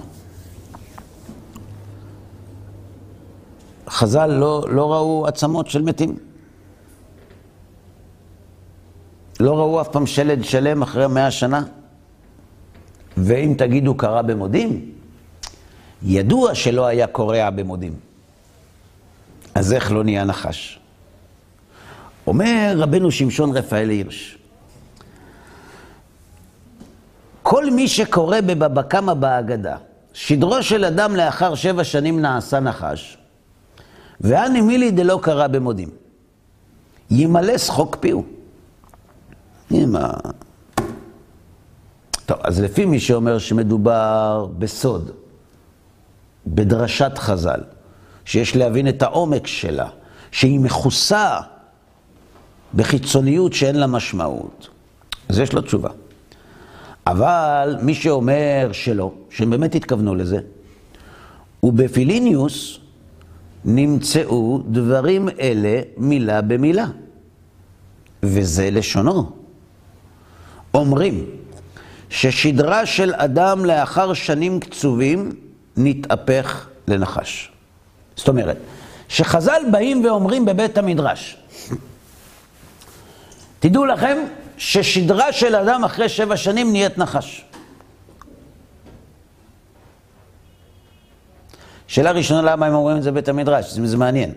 חז"ל 3.94 4.28
לא, 4.28 4.66
לא 4.70 4.94
ראו 4.94 5.28
עצמות 5.28 5.68
של 5.68 5.82
מתים. 5.82 6.18
לא 9.40 9.58
ראו 9.58 9.82
אף 9.82 9.88
פעם 9.88 10.08
שלד 10.08 10.44
שלם 10.44 10.82
אחרי 10.82 11.08
מאה 11.08 11.32
שנה. 11.32 11.64
ואם 13.18 13.56
תגידו 13.58 13.98
קרה 13.98 14.22
במודים, 14.22 14.92
ידוע 16.04 16.56
שלא 16.56 16.86
היה 16.86 17.08
קורע 17.08 17.50
במודים. 17.50 17.94
אז 19.56 19.74
איך 19.74 19.92
לא 19.92 20.04
נהיה 20.04 20.24
נחש? 20.24 20.80
אומר 22.28 22.74
רבנו 22.78 23.12
שמשון 23.12 23.58
רפאל 23.58 23.90
הירש, 23.90 24.38
כל 27.44 27.72
מי 27.72 27.88
שקורא 27.88 28.42
בבבא 28.42 28.82
קמא 28.82 29.14
בהגדה, 29.14 29.78
שדרו 30.14 30.64
של 30.64 30.86
אדם 30.86 31.16
לאחר 31.16 31.56
שבע 31.56 31.84
שנים 31.84 32.22
נעשה 32.22 32.60
נחש, 32.60 33.18
ואני 34.22 34.62
מילי 34.62 34.92
דלא 34.92 35.20
קרא 35.22 35.48
במודים. 35.48 35.90
ימלא 37.12 37.58
שחוק 37.58 37.98
פיהו. 38.00 38.24
מה... 39.72 40.12
טוב, 42.26 42.38
אז 42.44 42.60
לפי 42.60 42.86
מי 42.86 43.00
שאומר 43.00 43.38
שמדובר 43.38 44.48
בסוד, 44.58 45.12
בדרשת 46.48 47.12
חז"ל, 47.18 47.60
שיש 48.26 48.56
להבין 48.56 48.88
את 48.88 49.02
העומק 49.02 49.48
שלה, 49.48 49.90
שהיא 50.32 50.60
מכוסה 50.60 51.40
בחיצוניות 52.76 53.54
שאין 53.54 53.76
לה 53.76 53.88
משמעות, 53.88 54.70
אז 55.30 55.40
יש 55.40 55.54
לו 55.54 55.62
תשובה. 55.62 55.90
אבל 57.08 57.78
מי 57.82 57.96
שאומר 57.96 58.70
שלא, 58.72 59.12
שהם 59.30 59.50
באמת 59.50 59.76
התכוונו 59.76 60.16
לזה, 60.16 60.38
ובפיליניוס 61.64 62.80
נמצאו 63.66 64.62
דברים 64.68 65.30
אלה 65.40 65.82
מילה 65.98 66.42
במילה, 66.42 66.86
וזה 68.24 68.70
לשונו. 68.72 69.32
אומרים 70.74 71.26
ששדרה 72.10 72.86
של 72.86 73.14
אדם 73.16 73.66
לאחר 73.66 74.14
שנים 74.14 74.60
קצובים 74.60 75.32
נתהפך 75.78 76.68
לנחש. 76.88 77.52
זאת 78.16 78.28
אומרת, 78.28 78.58
שחז"ל 79.08 79.62
באים 79.72 80.06
ואומרים 80.06 80.46
בבית 80.46 80.78
המדרש, 80.78 81.38
תדעו 83.60 83.86
לכם 83.86 84.18
ששדרה 84.58 85.34
של 85.34 85.56
אדם 85.56 85.84
אחרי 85.84 86.10
שבע 86.10 86.38
שנים 86.38 86.72
נהיית 86.72 86.98
נחש. 86.98 87.46
שאלה 91.94 92.12
ראשונה, 92.12 92.42
למה 92.42 92.66
הם 92.66 92.74
אומרים 92.74 92.98
את 92.98 93.04
זה 93.04 93.12
בבית 93.12 93.30
המדרש? 93.30 93.74
זה 93.74 93.98
מעניין. 93.98 94.32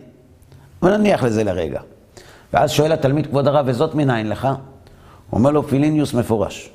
אבל 0.83 0.97
נניח 0.97 1.23
לזה 1.23 1.45
לרגע. 1.45 1.81
ואז 2.53 2.71
שואל 2.71 2.93
התלמיד, 2.93 3.27
כבוד 3.27 3.49
הרב, 3.49 3.67
וזאת 3.69 3.95
מנין 3.95 4.29
לך? 4.29 4.45
הוא 4.45 5.39
אומר 5.39 5.51
לו, 5.51 5.63
פיליניוס 5.63 6.15
מפורש. 6.15 6.71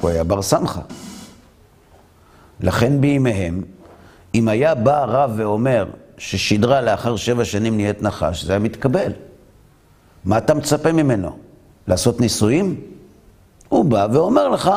הוא 0.00 0.10
היה 0.10 0.24
בר 0.24 0.42
סמכה. 0.42 0.80
לכן 2.60 3.00
בימיהם, 3.00 3.62
אם 4.34 4.48
היה 4.48 4.74
בא 4.74 5.02
הרב 5.02 5.32
ואומר 5.36 5.86
ששדרה 6.18 6.80
לאחר 6.80 7.16
שבע 7.16 7.44
שנים 7.44 7.76
נהיית 7.76 8.02
נחש, 8.02 8.44
זה 8.44 8.52
היה 8.52 8.58
מתקבל. 8.58 9.12
מה 10.24 10.38
אתה 10.38 10.54
מצפה 10.54 10.92
ממנו? 10.92 11.38
לעשות 11.88 12.20
ניסויים? 12.20 12.80
הוא 13.68 13.84
בא 13.84 14.06
ואומר 14.12 14.48
לך 14.48 14.70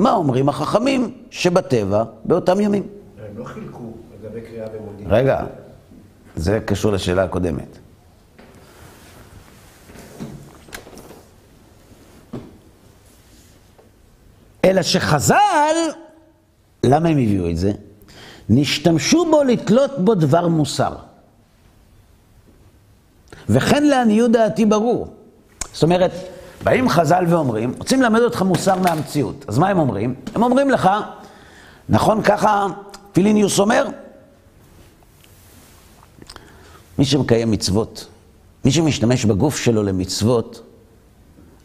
מה 0.00 0.12
אומרים 0.12 0.48
החכמים 0.48 1.14
שבטבע 1.30 2.04
באותם 2.24 2.60
ימים. 2.60 2.82
הם 2.82 3.38
לא 3.38 3.44
חילקו 3.44 3.92
לגבי 4.14 4.40
קריאה 4.40 4.66
במודיעין. 4.68 5.10
רגע, 5.10 5.44
זה 6.36 6.60
קשור 6.66 6.92
לשאלה 6.92 7.24
הקודמת. 7.24 7.78
אלא 14.64 14.82
שחז"ל, 14.82 15.36
למה 16.84 17.08
הם 17.08 17.18
הביאו 17.18 17.50
את 17.50 17.56
זה? 17.56 17.72
נשתמשו 18.48 19.24
בו 19.30 19.42
לתלות 19.42 19.98
בו 19.98 20.14
דבר 20.14 20.48
מוסר. 20.48 20.96
וכן 23.48 23.84
לעניות 23.84 24.32
דעתי 24.32 24.66
ברור. 24.66 25.14
זאת 25.72 25.82
אומרת, 25.82 26.10
באים 26.64 26.88
חז"ל 26.88 27.24
ואומרים, 27.28 27.74
רוצים 27.78 28.02
ללמד 28.02 28.20
אותך 28.20 28.42
מוסר 28.42 28.78
מהמציאות. 28.78 29.44
אז 29.48 29.58
מה 29.58 29.68
הם 29.68 29.78
אומרים? 29.78 30.14
הם 30.34 30.42
אומרים 30.42 30.70
לך, 30.70 30.90
נכון 31.88 32.22
ככה 32.22 32.66
פיליניוס 33.12 33.58
אומר? 33.58 33.86
מי 36.98 37.04
שמקיים 37.04 37.50
מצוות, 37.50 38.06
מי 38.64 38.70
שמשתמש 38.70 39.24
בגוף 39.24 39.58
שלו 39.58 39.82
למצוות, 39.82 40.62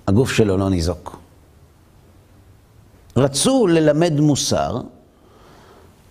הגוף 0.08 0.32
שלו 0.32 0.58
לא 0.58 0.70
ניזוק. 0.70 1.18
רצו 3.18 3.68
ללמד 3.68 4.20
מוסר 4.20 4.82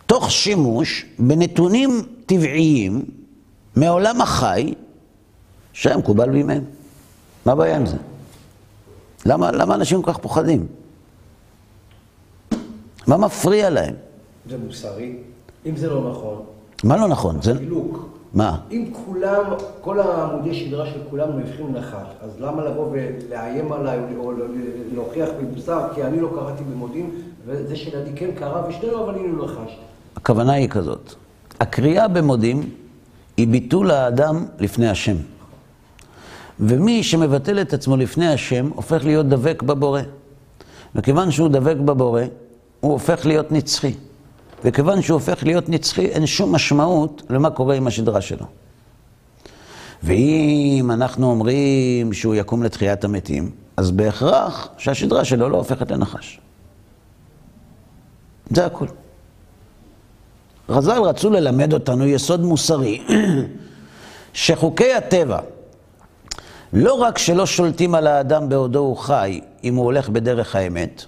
תוך 0.07 0.31
שימוש 0.31 1.07
בנתונים 1.19 2.03
טבעיים 2.27 3.05
מעולם 3.77 4.21
החי 4.21 4.75
שהיה 5.73 5.97
מקובל 5.97 6.31
בימיהם. 6.31 6.65
מה 7.47 7.53
הבעיה 7.53 7.77
עם 7.77 7.87
זה? 7.87 7.97
למה, 9.27 9.53
למה 9.53 9.75
אנשים 9.75 10.03
כל 10.03 10.13
כך 10.13 10.19
פוחדים? 10.19 10.67
מה 13.07 13.17
מפריע 13.17 13.71
להם? 13.71 13.95
זה 14.51 14.57
מוסרי. 14.67 15.17
אם 15.67 15.77
זה 15.77 15.91
לא 15.91 16.11
נכון, 16.11 16.43
מה 16.85 16.97
לא 16.97 17.09
נכון? 17.09 17.43
זה... 17.43 17.55
חילוק. 17.59 18.09
מה? 18.35 18.59
אם 18.71 18.85
כולם, 18.93 19.45
כל 19.81 20.01
העמודי 20.01 20.55
שדרה 20.55 20.87
של 20.87 21.01
כולם 21.11 21.39
נהפכים 21.39 21.73
נחש, 21.73 22.07
אז 22.23 22.31
למה 22.41 22.65
לבוא 22.65 22.89
ולאיים 22.93 23.73
עליי 23.73 23.99
או 24.19 24.33
להוכיח 24.95 25.29
במוסר, 25.41 25.89
כי 25.95 26.03
אני 26.03 26.21
לא 26.21 26.29
קראתי 26.35 26.65
במודיעין, 26.65 27.11
וזה 27.47 27.77
שלידי 27.77 28.11
כן 28.17 28.31
קרא, 28.39 28.69
ושנינו 28.69 29.05
אבל 29.05 29.15
הנה 29.15 29.45
נחש. 29.45 29.79
הכוונה 30.17 30.53
היא 30.53 30.69
כזאת, 30.69 31.15
הקריאה 31.61 32.09
במודים 32.09 32.71
היא 33.37 33.49
ביטול 33.49 33.91
האדם 33.91 34.45
לפני 34.59 34.89
השם. 34.89 35.17
ומי 36.61 37.03
שמבטל 37.03 37.61
את 37.61 37.73
עצמו 37.73 37.97
לפני 37.97 38.29
השם, 38.29 38.71
הופך 38.75 39.05
להיות 39.05 39.29
דבק 39.29 39.63
בבורא. 39.63 40.01
וכיוון 40.95 41.31
שהוא 41.31 41.49
דבק 41.49 41.77
בבורא, 41.77 42.23
הוא 42.81 42.93
הופך 42.93 43.27
להיות 43.27 43.53
נצחי. 43.53 43.95
וכיוון 44.65 45.03
שהוא 45.03 45.15
הופך 45.15 45.45
להיות 45.45 45.69
נצחי, 45.69 46.07
אין 46.07 46.27
שום 46.27 46.55
משמעות 46.55 47.23
למה 47.31 47.51
קורה 47.51 47.75
עם 47.75 47.87
השדרה 47.87 48.21
שלו. 48.21 48.47
ואם 50.03 50.91
אנחנו 50.91 51.31
אומרים 51.31 52.13
שהוא 52.13 52.35
יקום 52.35 52.63
לתחיית 52.63 53.05
המתים, 53.05 53.51
אז 53.77 53.91
בהכרח 53.91 54.69
שהשדרה 54.79 55.25
שלו 55.25 55.49
לא 55.49 55.57
הופכת 55.57 55.91
לנחש. 55.91 56.41
זה 58.51 58.67
הכול. 58.67 58.89
חז"ל 60.71 60.99
רצו 61.03 61.31
ללמד 61.31 61.73
אותנו 61.73 62.07
יסוד 62.07 62.41
מוסרי, 62.41 63.03
שחוקי 64.33 64.93
הטבע, 64.93 65.39
לא 66.73 66.95
רק 66.95 67.19
שלא 67.19 67.47
שולטים 67.47 67.95
על 67.95 68.07
האדם 68.07 68.49
בעודו 68.49 68.79
הוא 68.79 68.97
חי, 68.97 69.41
אם 69.65 69.75
הוא 69.75 69.85
הולך 69.85 70.09
בדרך 70.09 70.57
האמת 70.57 71.05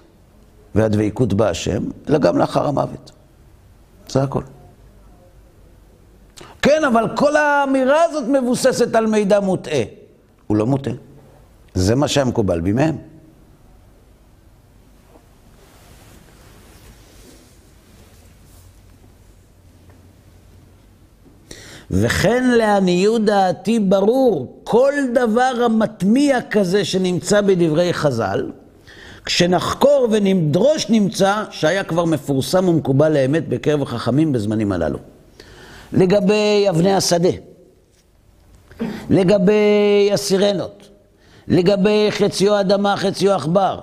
והדבקות 0.75 1.33
בהשם, 1.33 1.83
אלא 2.09 2.17
גם 2.17 2.37
לאחר 2.37 2.67
המוות. 2.67 3.11
זה 4.09 4.23
הכל. 4.23 4.41
כן, 6.61 6.83
אבל 6.83 7.15
כל 7.15 7.35
האמירה 7.35 8.03
הזאת 8.03 8.23
מבוססת 8.27 8.95
על 8.95 9.05
מידע 9.05 9.39
מוטעה. 9.39 9.83
הוא 10.47 10.57
לא 10.57 10.65
מוטעה. 10.65 10.93
זה 11.73 11.95
מה 11.95 12.07
שהיה 12.07 12.25
מקובל 12.25 12.61
בימיהם. 12.61 12.97
וכן 21.91 22.49
לעניות 22.57 23.25
דעתי 23.25 23.79
ברור, 23.79 24.61
כל 24.63 24.93
דבר 25.13 25.51
המטמיע 25.65 26.41
כזה 26.41 26.85
שנמצא 26.85 27.41
בדברי 27.41 27.93
חז"ל, 27.93 28.51
כשנחקור 29.25 30.07
ונדרוש 30.11 30.89
נמצא 30.89 31.43
שהיה 31.51 31.83
כבר 31.83 32.05
מפורסם 32.05 32.67
ומקובל 32.67 33.13
לאמת 33.13 33.47
בקרב 33.47 33.81
החכמים 33.81 34.31
בזמנים 34.31 34.71
הללו. 34.71 34.97
לגבי 35.93 36.65
אבני 36.69 36.93
השדה, 36.93 37.29
לגבי 39.09 40.09
הסירנות, 40.13 40.89
לגבי 41.47 42.07
חציו 42.09 42.59
אדמה, 42.59 42.97
חציו 42.97 43.33
עכבר. 43.33 43.79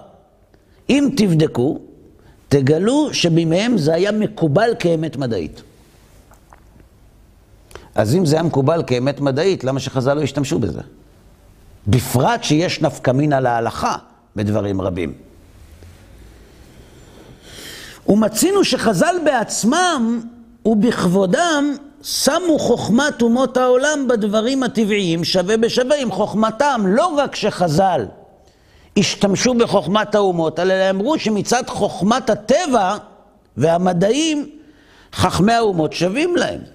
אם 0.90 1.08
תבדקו, 1.16 1.78
תגלו 2.48 3.14
שבימיהם 3.14 3.78
זה 3.78 3.94
היה 3.94 4.12
מקובל 4.12 4.70
כאמת 4.78 5.16
מדעית. 5.16 5.62
אז 7.94 8.14
אם 8.14 8.26
זה 8.26 8.36
היה 8.36 8.42
מקובל 8.42 8.82
כאמת 8.86 9.20
מדעית, 9.20 9.64
למה 9.64 9.80
שחז"ל 9.80 10.14
לא 10.14 10.20
ישתמשו 10.20 10.58
בזה? 10.58 10.80
בפרט 11.86 12.44
שיש 12.44 12.80
נפקא 12.80 13.10
מינה 13.10 13.40
להלכה 13.40 13.96
בדברים 14.36 14.80
רבים. 14.80 15.12
ומצינו 18.08 18.64
שחז"ל 18.64 19.16
בעצמם 19.24 20.20
ובכבודם 20.64 21.74
שמו 22.02 22.58
חוכמת 22.58 23.22
אומות 23.22 23.56
העולם 23.56 24.08
בדברים 24.08 24.62
הטבעיים 24.62 25.24
שווה 25.24 25.56
בשווה 25.56 25.96
עם 25.96 26.12
חוכמתם. 26.12 26.82
לא 26.86 27.06
רק 27.06 27.34
שחז"ל 27.34 28.06
השתמשו 28.98 29.54
בחוכמת 29.54 30.14
האומות, 30.14 30.58
אלא 30.58 30.74
אמרו 30.90 31.18
שמצד 31.18 31.62
חוכמת 31.68 32.30
הטבע 32.30 32.96
והמדעים, 33.56 34.50
חכמי 35.12 35.52
האומות 35.52 35.92
שווים 35.92 36.36
להם. 36.36 36.73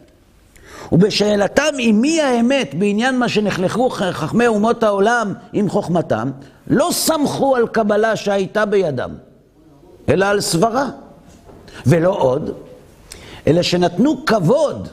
ובשאלתם 0.92 1.74
עם 1.80 2.02
מי 2.02 2.22
האמת 2.22 2.76
בעניין 2.76 3.20
מה 3.20 3.30
שנחלכו 3.30 3.90
חכמי 3.90 4.48
אומות 4.48 4.84
העולם 4.84 5.34
עם 5.54 5.70
חוכמתם, 5.70 6.32
לא 6.68 6.90
סמכו 6.92 7.56
על 7.56 7.68
קבלה 7.68 8.16
שהייתה 8.16 8.66
בידם, 8.66 9.16
אלא 10.10 10.26
על 10.26 10.42
סברה. 10.42 10.90
ולא 11.86 12.16
עוד, 12.20 12.52
אלא 13.48 13.62
שנתנו 13.62 14.26
כבוד 14.26 14.88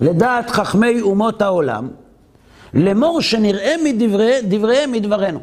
לדעת 0.00 0.50
חכמי 0.50 1.00
אומות 1.00 1.42
העולם, 1.42 1.88
לאמור 2.74 3.20
שנראה 3.20 3.74
מדבריהם 3.84 4.92
מדברנו. 4.92 5.40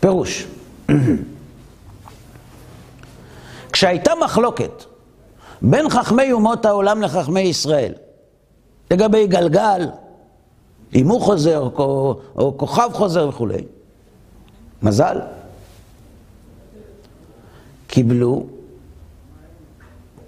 פירוש. 0.00 0.46
כשהייתה 3.72 4.12
מחלוקת 4.24 4.84
בין 5.62 5.88
חכמי 5.88 6.32
אומות 6.32 6.64
העולם 6.64 7.02
לחכמי 7.02 7.40
ישראל, 7.40 7.92
לגבי 8.90 9.26
גלגל, 9.26 9.86
אם 10.94 11.08
הוא 11.08 11.20
חוזר, 11.20 11.68
או, 11.78 12.20
או 12.36 12.58
כוכב 12.58 12.90
חוזר 12.92 13.28
וכולי, 13.28 13.64
מזל. 14.82 15.18
קיבלו 17.86 18.46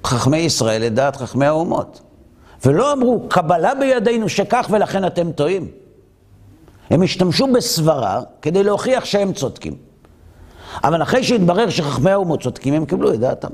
חכמי 0.05 0.37
ישראל 0.39 0.87
את 0.87 0.95
דעת 0.95 1.17
חכמי 1.17 1.47
האומות. 1.47 2.01
ולא 2.65 2.93
אמרו, 2.93 3.27
קבלה 3.29 3.75
בידינו 3.75 4.29
שכך 4.29 4.67
ולכן 4.71 5.07
אתם 5.07 5.33
טועים. 5.33 5.69
הם 6.91 7.03
השתמשו 7.03 7.47
בסברה 7.53 8.21
כדי 8.43 8.63
להוכיח 8.63 9.05
שהם 9.05 9.33
צודקים. 9.33 9.77
אבל 10.85 11.03
אחרי 11.03 11.25
שהתברר 11.25 11.71
שחכמי 11.71 12.11
האומות 12.11 12.43
צודקים, 12.43 12.75
הם 12.75 12.85
קיבלו 12.85 13.15
את 13.15 13.21
דעתם. 13.21 13.49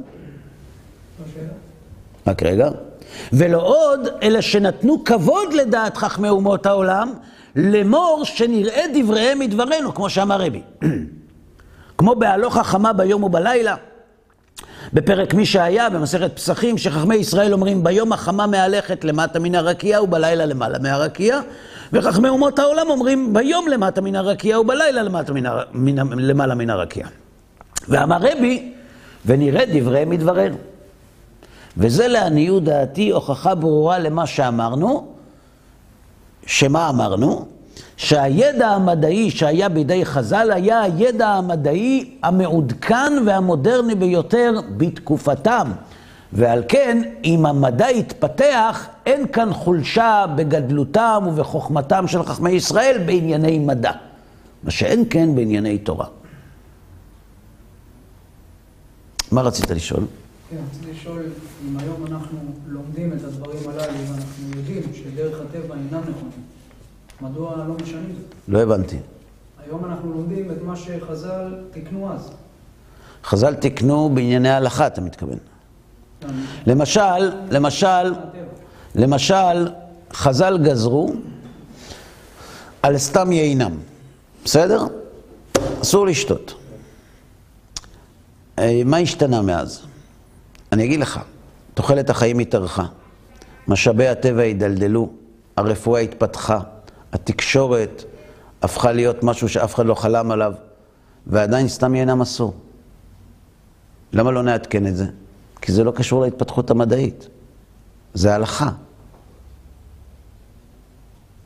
רק 2.26 2.42
רגע. 2.42 2.68
ולא 3.32 3.62
עוד, 3.62 4.08
אלא 4.22 4.40
שנתנו 4.40 5.04
כבוד 5.04 5.52
לדעת 5.52 5.96
חכמי 5.96 6.28
אומות 6.28 6.66
העולם, 6.66 7.12
לאמור 7.56 8.22
שנראה 8.24 8.84
דבריהם 8.94 9.38
מדברנו, 9.38 9.94
כמו 9.94 10.10
שאמר 10.10 10.42
רבי. 10.42 10.62
כמו 11.98 12.14
בהלוך 12.14 12.56
החמה 12.56 12.92
ביום 12.92 13.24
ובלילה. 13.24 13.74
בפרק 14.92 15.34
מי 15.34 15.46
שהיה, 15.46 15.90
במסכת 15.90 16.36
פסחים, 16.36 16.78
שחכמי 16.78 17.14
ישראל 17.14 17.52
אומרים, 17.52 17.84
ביום 17.84 18.12
החמה 18.12 18.46
מהלכת 18.46 19.04
למטה 19.04 19.38
מן 19.38 19.54
הרקיע 19.54 20.02
ובלילה 20.02 20.46
למעלה 20.46 20.78
מהרקיע, 20.78 21.40
וחכמי 21.92 22.28
אומות 22.28 22.58
העולם 22.58 22.90
אומרים, 22.90 23.34
ביום 23.34 23.68
למטה 23.68 24.00
מן 24.00 24.16
הרקיע 24.16 24.60
ובלילה 24.60 25.02
למטה 25.02 25.32
מן, 25.32 25.44
מן, 25.72 26.18
למעלה 26.18 26.54
מן 26.54 26.70
הרקיע. 26.70 27.06
ואמר 27.88 28.16
רבי, 28.20 28.72
ונראה 29.26 29.64
דבריהם 29.72 30.10
מתברר. 30.10 30.50
וזה 31.76 32.08
לעניות 32.08 32.64
דעתי 32.64 33.10
הוכחה 33.10 33.54
ברורה 33.54 33.98
למה 33.98 34.26
שאמרנו, 34.26 35.06
שמה 36.46 36.88
אמרנו? 36.88 37.46
שהידע 37.96 38.68
המדעי 38.68 39.30
שהיה 39.30 39.68
בידי 39.68 40.04
חז"ל 40.04 40.50
היה 40.52 40.80
הידע 40.80 41.28
המדעי 41.28 42.14
המעודכן 42.22 43.12
והמודרני 43.26 43.94
ביותר 43.94 44.60
בתקופתם. 44.76 45.72
ועל 46.32 46.62
כן, 46.68 47.02
אם 47.24 47.46
המדע 47.46 47.90
יתפתח, 47.90 48.86
אין 49.06 49.26
כאן 49.26 49.52
חולשה 49.52 50.24
בגדלותם 50.36 51.24
ובחוכמתם 51.26 52.08
של 52.08 52.22
חכמי 52.22 52.50
ישראל 52.50 52.98
בענייני 53.06 53.58
מדע. 53.58 53.92
מה 54.64 54.70
שאין 54.70 55.04
כן 55.10 55.34
בענייני 55.34 55.78
תורה. 55.78 56.06
מה 59.30 59.42
רצית 59.42 59.70
לשאול? 59.70 60.04
כן, 60.52 60.58
רציתי 60.70 60.92
לשאול 60.92 61.22
אם 61.68 61.78
היום 61.78 62.06
אנחנו 62.06 62.38
לומדים 62.68 63.12
את 63.12 63.24
הדברים 63.24 63.58
הללו, 63.68 63.82
ואנחנו 63.82 64.56
יודעים 64.56 64.82
שדרך 64.94 65.40
הטבע 65.40 65.74
אינם 65.74 66.00
נכונים, 66.00 66.42
מדוע 67.20 67.56
לא 67.56 67.74
משנים? 67.82 68.14
לא 68.48 68.62
הבנתי. 68.62 68.96
היום 69.66 69.84
אנחנו 69.84 70.12
לומדים 70.12 70.50
את 70.50 70.62
מה 70.62 70.76
שחז"ל 70.76 71.54
תיקנו 71.70 72.12
אז. 72.12 72.30
חז"ל 73.24 73.54
תיקנו 73.54 74.10
בענייני 74.14 74.48
הלכה, 74.50 74.86
אתה 74.86 75.00
מתכוון. 75.00 75.38
למשל, 76.66 77.32
למשל, 77.50 78.12
למשל, 78.94 79.68
חז"ל 80.12 80.58
גזרו 80.62 81.12
על 82.82 82.98
סתם 82.98 83.32
יינם, 83.32 83.72
בסדר? 84.44 84.86
אסור 85.82 86.06
לשתות. 86.06 86.54
אה, 88.58 88.82
מה 88.84 88.96
השתנה 88.96 89.42
מאז? 89.42 89.91
אני 90.72 90.84
אגיד 90.84 91.00
לך, 91.00 91.20
תוחלת 91.74 92.10
החיים 92.10 92.38
התארכה, 92.38 92.84
משאבי 93.68 94.08
הטבע 94.08 94.42
הידלדלו, 94.42 95.10
הרפואה 95.56 96.00
התפתחה, 96.00 96.60
התקשורת 97.12 98.04
הפכה 98.62 98.92
להיות 98.92 99.22
משהו 99.22 99.48
שאף 99.48 99.74
אחד 99.74 99.86
לא 99.86 99.94
חלם 99.94 100.30
עליו, 100.30 100.52
ועדיין 101.26 101.68
סתם 101.68 101.94
יינם 101.94 102.20
אסור. 102.22 102.54
למה 104.12 104.30
לא 104.30 104.42
נעדכן 104.42 104.86
את 104.86 104.96
זה? 104.96 105.06
כי 105.60 105.72
זה 105.72 105.84
לא 105.84 105.90
קשור 105.90 106.22
להתפתחות 106.22 106.70
המדעית, 106.70 107.28
זה 108.14 108.34
הלכה. 108.34 108.70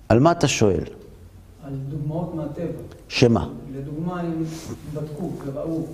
על 0.09 0.20
מה 0.20 0.33
אתה 0.33 0.49
שואל? 0.49 0.85
על 1.64 1.72
דוגמאות 1.89 2.35
מהטבע. 2.35 2.83
שמה? 3.09 3.49
לדוגמה, 3.74 4.20
אם 4.20 4.45
בדקו 4.95 5.33
וראו 5.47 5.87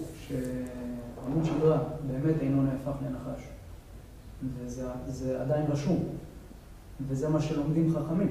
שעמוד 1.24 1.44
שדרה 1.44 1.78
באמת 2.10 2.34
אינו 2.40 2.62
נהפך 2.62 2.98
לנחש, 3.02 3.42
וזה 4.44 4.86
זה 5.08 5.40
עדיין 5.40 5.64
רשום, 5.68 5.98
וזה 7.08 7.28
מה 7.28 7.40
שלומדים 7.40 7.94
חכמים. 7.94 8.28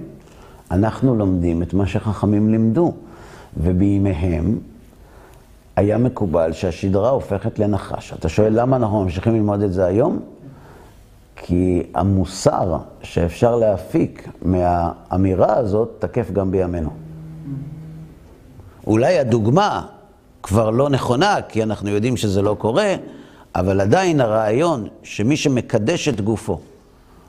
אנחנו 0.71 1.15
לומדים 1.15 1.63
את 1.63 1.73
מה 1.73 1.87
שחכמים 1.87 2.49
לימדו, 2.49 2.93
ובימיהם 3.57 4.59
היה 5.75 5.97
מקובל 5.97 6.53
שהשדרה 6.53 7.09
הופכת 7.09 7.59
לנחש. 7.59 8.13
אתה 8.13 8.29
שואל 8.29 8.59
למה 8.61 8.75
אנחנו 8.75 9.03
ממשיכים 9.03 9.33
ללמוד 9.33 9.61
את 9.61 9.73
זה 9.73 9.85
היום? 9.85 10.19
כי 11.35 11.83
המוסר 11.95 12.77
שאפשר 13.03 13.55
להפיק 13.55 14.29
מהאמירה 14.41 15.57
הזאת 15.57 15.89
תקף 15.99 16.31
גם 16.31 16.51
בימינו. 16.51 16.89
אולי 18.87 19.19
הדוגמה 19.19 19.87
כבר 20.43 20.69
לא 20.69 20.89
נכונה, 20.89 21.37
כי 21.49 21.63
אנחנו 21.63 21.89
יודעים 21.89 22.17
שזה 22.17 22.41
לא 22.41 22.55
קורה, 22.59 22.95
אבל 23.55 23.81
עדיין 23.81 24.21
הרעיון 24.21 24.87
שמי 25.03 25.37
שמקדש 25.37 26.07
את 26.07 26.21
גופו, 26.21 26.59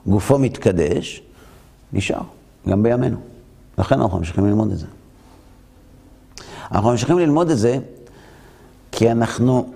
גופו 0.06 0.38
מתקדש, 0.38 1.22
נשאר, 1.92 2.22
גם 2.68 2.82
בימינו. 2.82 3.16
לכן 3.78 4.00
אנחנו 4.00 4.18
ממשיכים 4.18 4.46
ללמוד 4.46 4.70
את 4.72 4.78
זה. 4.78 4.86
אנחנו 6.72 6.90
ממשיכים 6.90 7.18
ללמוד 7.18 7.50
את 7.50 7.58
זה 7.58 7.78
כי 8.92 9.12
אנחנו 9.12 9.72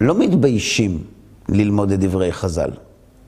לא 0.00 0.14
מתביישים 0.14 1.04
ללמוד 1.48 1.92
את 1.92 2.00
דברי 2.00 2.32
חז"ל. 2.32 2.70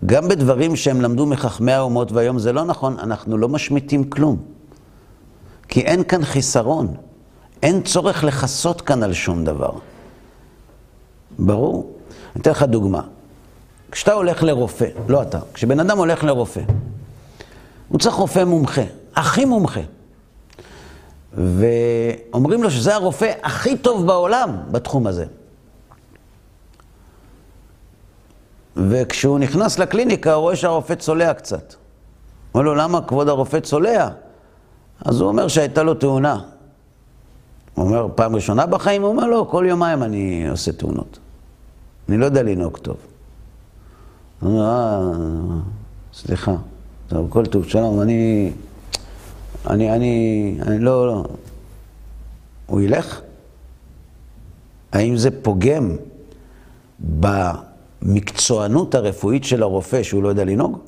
גם 0.06 0.28
בדברים 0.28 0.76
שהם 0.76 1.00
למדו 1.00 1.26
מחכמי 1.26 1.72
האומות, 1.72 2.12
והיום 2.12 2.38
זה 2.38 2.52
לא 2.52 2.64
נכון, 2.64 2.98
אנחנו 2.98 3.38
לא 3.38 3.48
משמיטים 3.48 4.04
כלום. 4.04 4.36
כי 5.68 5.80
אין 5.80 6.04
כאן 6.04 6.24
חיסרון. 6.24 6.94
אין 7.66 7.82
צורך 7.82 8.24
לכסות 8.24 8.80
כאן 8.80 9.02
על 9.02 9.12
שום 9.12 9.44
דבר. 9.44 9.70
ברור? 11.38 11.92
אני 12.34 12.42
אתן 12.42 12.50
לך 12.50 12.62
דוגמה. 12.62 13.00
כשאתה 13.90 14.12
הולך 14.12 14.42
לרופא, 14.42 14.86
לא 15.08 15.22
אתה, 15.22 15.38
כשבן 15.54 15.80
אדם 15.80 15.98
הולך 15.98 16.24
לרופא, 16.24 16.60
הוא 17.88 17.98
צריך 17.98 18.14
רופא 18.14 18.44
מומחה, 18.44 18.82
הכי 19.16 19.44
מומחה. 19.44 19.80
ואומרים 21.32 22.62
לו 22.62 22.70
שזה 22.70 22.94
הרופא 22.94 23.32
הכי 23.42 23.78
טוב 23.78 24.06
בעולם 24.06 24.56
בתחום 24.70 25.06
הזה. 25.06 25.24
וכשהוא 28.76 29.38
נכנס 29.38 29.78
לקליניקה, 29.78 30.34
הוא 30.34 30.42
רואה 30.42 30.56
שהרופא 30.56 30.94
צולע 30.94 31.34
קצת. 31.34 31.74
אומר 32.54 32.64
לו, 32.64 32.74
למה 32.74 33.00
כבוד 33.02 33.28
הרופא 33.28 33.60
צולע? 33.60 34.08
אז 35.04 35.20
הוא 35.20 35.28
אומר 35.28 35.48
שהייתה 35.48 35.82
לו 35.82 35.94
תאונה. 35.94 36.40
הוא 37.76 37.86
אומר, 37.86 38.08
פעם 38.14 38.34
ראשונה 38.34 38.66
בחיים? 38.66 39.02
הוא 39.02 39.10
אומר, 39.10 39.26
לא, 39.26 39.46
כל 39.50 39.64
יומיים 39.68 40.02
אני 40.02 40.48
עושה 40.48 40.72
תאונות. 40.72 41.18
אני 42.08 42.16
לא 42.16 42.24
יודע 42.24 42.42
לנהוג 42.42 42.76
טוב. 42.76 42.96
הוא 44.40 44.50
אומר, 44.50 44.64
אה, 44.64 45.58
סליחה, 46.14 46.54
טוב, 47.08 47.26
כל 47.30 47.46
טוב, 47.46 47.68
שלום, 47.68 48.00
אני... 48.00 48.50
אני, 49.66 49.92
אני, 49.92 50.58
אני 50.66 50.78
לא, 50.78 51.06
לא. 51.06 51.24
הוא 52.66 52.80
ילך? 52.80 53.20
האם 54.92 55.16
זה 55.16 55.42
פוגם 55.42 55.96
במקצוענות 58.02 58.94
הרפואית 58.94 59.44
של 59.44 59.62
הרופא 59.62 60.02
שהוא 60.02 60.22
לא 60.22 60.28
יודע 60.28 60.44
לנהוג? 60.44 60.78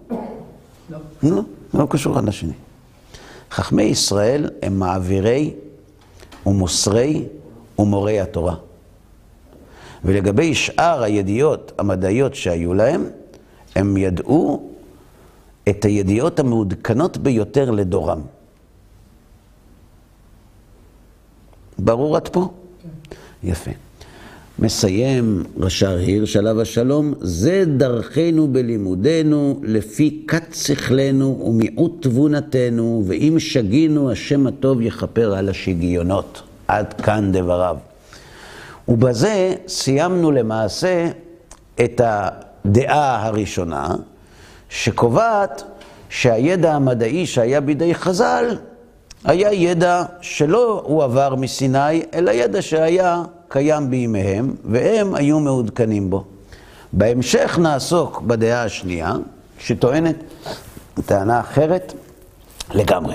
לא. 0.91 0.99
לא, 1.23 1.43
לא 1.75 1.87
קשור 1.91 2.15
אחד 2.15 2.25
לשני. 2.25 2.53
חכמי 3.51 3.83
ישראל 3.83 4.51
הם 4.63 4.79
מעבירי 4.79 5.55
ומוסרי 6.49 7.25
ומורי 7.79 8.21
התורה. 8.21 8.55
ולגבי 10.05 10.55
שאר 10.55 11.03
הידיעות 11.03 11.73
המדעיות 11.79 12.35
שהיו 12.35 12.75
להם, 12.75 13.05
הם 13.77 13.97
ידעו 13.97 14.71
את 15.69 15.85
הידיעות 15.85 16.41
המעודכנות 16.41 17.17
ביותר 17.17 17.71
לדורם. 17.71 18.21
ברור 21.79 22.17
עד 22.17 22.29
פה? 22.29 22.49
כן. 22.83 23.17
יפה. 23.43 23.71
מסיים 24.59 25.45
רש"ר 25.61 25.97
הירש 25.97 26.37
עליו 26.37 26.61
השלום, 26.61 27.15
זה 27.21 27.65
דרכנו 27.77 28.49
בלימודנו, 28.49 29.61
לפי 29.63 30.23
קט 30.27 30.55
שכלנו 30.55 31.43
ומיעוט 31.45 32.03
תבונתנו, 32.03 33.03
ואם 33.07 33.37
שגינו, 33.39 34.11
השם 34.11 34.47
הטוב 34.47 34.81
יכפר 34.81 35.35
על 35.35 35.49
השגיונות. 35.49 36.43
עד 36.69 36.93
כאן 36.93 37.33
דבריו. 37.33 37.77
ובזה 38.89 39.55
סיימנו 39.69 40.31
למעשה 40.31 41.11
את 41.85 42.01
הדעה 42.05 43.27
הראשונה, 43.27 43.95
שקובעת 44.69 45.63
שהידע 46.09 46.75
המדעי 46.75 47.27
שהיה 47.27 47.61
בידי 47.61 47.95
חז"ל 47.95 48.57
היה 49.25 49.53
ידע 49.53 50.03
שלא 50.21 50.83
הועבר 50.87 51.35
מסיני, 51.35 52.03
אלא 52.15 52.31
ידע 52.31 52.63
שהיה 52.63 53.23
קיים 53.49 53.91
בימיהם, 53.91 54.55
והם 54.65 55.15
היו 55.15 55.41
מעודכנים 55.41 56.11
בו. 56.11 56.25
בהמשך 56.93 57.59
נעסוק 57.63 58.21
בדעה 58.21 58.65
השנייה, 58.65 59.13
שטוענת 59.59 60.17
טענה 61.07 61.41
אחרת 61.41 61.95
לגמרי. 62.75 63.15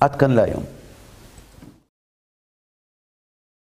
עד 0.00 0.16
כאן 0.16 0.30
להיום. 0.30 0.77